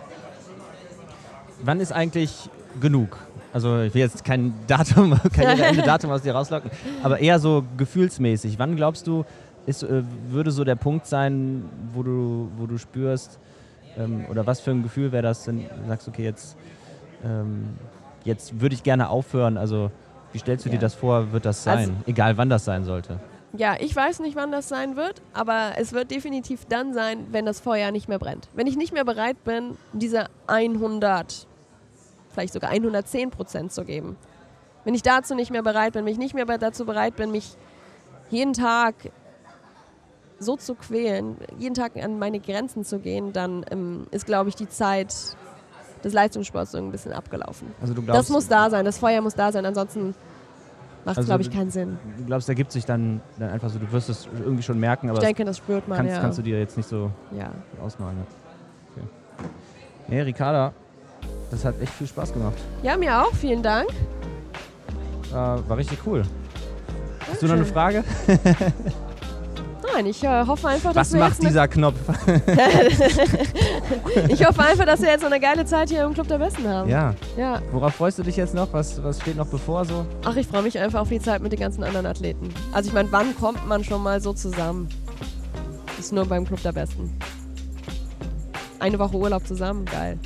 [1.63, 2.49] wann ist eigentlich
[2.80, 3.17] genug?
[3.54, 6.72] Also ich will jetzt kein Datum, kein Ende-Datum aus dir rauslocken,
[7.04, 8.58] aber eher so gefühlsmäßig.
[8.60, 9.26] Wann glaubst du,
[9.66, 13.39] ist, äh, würde so der Punkt sein, wo du, wo du spürst,
[13.97, 16.56] ähm, oder was für ein Gefühl wäre das, wenn du sagst, okay, jetzt,
[17.26, 17.70] ähm,
[18.24, 19.58] jetzt würde ich gerne aufhören.
[19.58, 19.91] Also
[20.32, 20.76] wie stellst du Ja.
[20.76, 21.78] dir das vor, wird das sein?
[21.78, 23.20] Also- Egal wann das sein sollte.
[23.58, 27.45] Ja, ich weiß nicht, wann das sein wird, aber es wird definitiv dann sein, wenn
[27.45, 28.47] das Feuer nicht mehr brennt.
[28.54, 31.47] Wenn ich nicht mehr bereit bin, diese 100,
[32.32, 34.17] vielleicht sogar 110 Prozent zu geben.
[34.84, 37.55] Wenn ich dazu nicht mehr bereit bin, wenn ich nicht mehr dazu bereit bin, mich
[38.29, 38.95] jeden Tag
[40.39, 44.55] so zu quälen, jeden Tag an meine Grenzen zu gehen, dann ähm, ist, glaube ich,
[44.55, 45.13] die Zeit
[46.03, 47.67] des Leistungssports so ein bisschen abgelaufen.
[47.79, 50.15] Also du glaubst, das muss da sein, das Feuer muss da sein, ansonsten
[51.05, 51.99] macht es, Also glaube ich, keinen Sinn.
[52.17, 55.09] du glaubst, da gibt sich dann, dann einfach so, du wirst es irgendwie schon merken,
[55.09, 56.21] aber Ich denke, das spürt man, kannst, ja.
[56.21, 57.51] kannst du dir jetzt nicht so ja.
[57.84, 58.17] ausmalen.
[58.17, 59.03] Ja.
[59.03, 59.07] Okay.
[60.07, 60.73] Nee, Ricarda,
[61.52, 62.56] das hat echt viel Spaß gemacht.
[62.82, 63.89] Ja, mir auch, vielen Dank.
[65.32, 66.24] Äh, war richtig cool.
[67.30, 67.74] Hast du noch eine Dankeschön.
[67.74, 68.04] Frage?
[69.93, 71.97] Nein, ich äh, hoffe einfach, dass Was wir macht dieser Knopf?
[74.30, 76.66] ich hoffe einfach, dass wir jetzt so eine geile Zeit hier im Club der Besten
[76.68, 76.89] haben.
[76.89, 77.62] ja, ja.
[77.72, 78.72] worauf freust du dich jetzt noch?
[78.72, 80.06] Was, was steht noch bevor so?
[80.24, 82.54] Ach, ich freue mich einfach auf die Zeit mit den ganzen anderen Athleten.
[82.72, 84.88] Also ich meine, wann kommt man schon mal so zusammen?
[85.99, 87.18] Ist nur beim Club der Besten.
[88.80, 90.18] Eine Woche Urlaub zusammen, geil.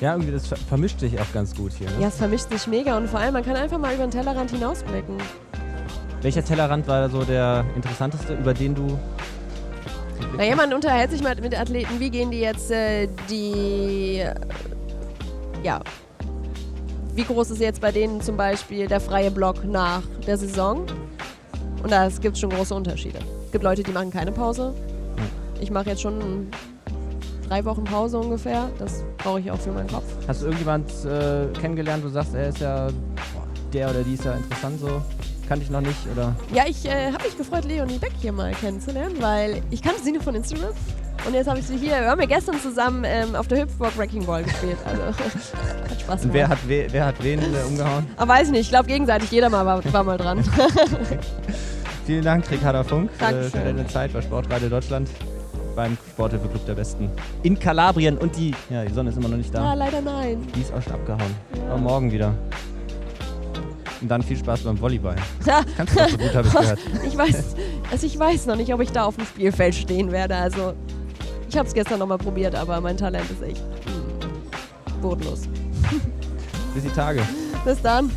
[0.00, 1.88] Ja, irgendwie das ver vermischt sich auch ganz gut hier.
[1.90, 2.02] Ne?
[2.02, 4.50] Ja, es vermischt sich mega und vor allem, man kann einfach mal über den Tellerrand
[4.50, 5.16] hinausblicken.
[6.22, 8.98] Welcher Tellerrand war so der interessanteste, über den du.
[10.36, 14.18] Naja, man unterhält sich mal mit Athleten, wie gehen die jetzt äh, die.
[14.20, 14.34] äh,
[15.62, 15.80] Ja.
[17.14, 20.84] Wie groß ist jetzt bei denen zum Beispiel der freie Block nach der Saison?
[21.82, 23.18] Und da gibt es schon große Unterschiede.
[23.46, 24.74] Es gibt Leute, die machen keine Pause.
[25.60, 26.48] Ich mache jetzt schon
[27.48, 28.68] drei Wochen Pause ungefähr.
[28.78, 30.04] Das brauche ich auch für meinen Kopf.
[30.26, 32.88] Hast du irgendjemand äh, kennengelernt, wo du sagst, er ist ja.
[33.72, 35.02] Der oder die ist ja interessant so?
[35.48, 36.34] Kannte ich noch nicht oder?
[36.52, 40.12] Ja, ich äh, habe mich gefreut, Leonie Beck hier mal kennenzulernen, weil ich kannte sie
[40.12, 40.70] nur von Instagram.
[41.26, 42.00] Und jetzt habe ich sie hier.
[42.00, 44.76] Wir haben ja gestern zusammen ähm, auf der Hüpfburg Wrecking Ball gespielt.
[44.84, 45.02] Also
[45.90, 46.62] hat Spaß Und wer gemacht.
[46.62, 48.06] hat, we wer hat wen äh, umgehauen?
[48.16, 50.44] Aber weiß ich nicht, ich glaube gegenseitig, jeder mal war, war mal dran.
[52.06, 53.64] Vielen Dank, Ricarda Funk, äh, für Dankeschön.
[53.64, 55.08] deine Zeit bei Sportradio Deutschland
[55.76, 57.10] beim Sporthilfe-Club der Besten
[57.42, 58.18] in Kalabrien.
[58.18, 59.74] Und die, ja, die Sonne ist immer noch nicht ah, da.
[59.74, 60.44] leider nein.
[60.56, 61.34] Die ist auch schon abgehauen.
[61.68, 62.34] Aber morgen wieder.
[64.00, 65.16] Und dann viel Spaß beim Volleyball.
[65.46, 66.78] Ja, Kannst du doch so gut, habe ich gehört.
[67.06, 67.54] ich weiß,
[67.90, 70.36] also ich weiß noch nicht, ob ich da auf dem Spielfeld stehen werde.
[70.36, 70.74] Also
[71.48, 73.62] ich habe es gestern noch mal probiert, aber mein Talent ist echt
[75.00, 75.42] bodenlos.
[76.74, 77.22] Bis die Tage.
[77.64, 78.10] Bis dann.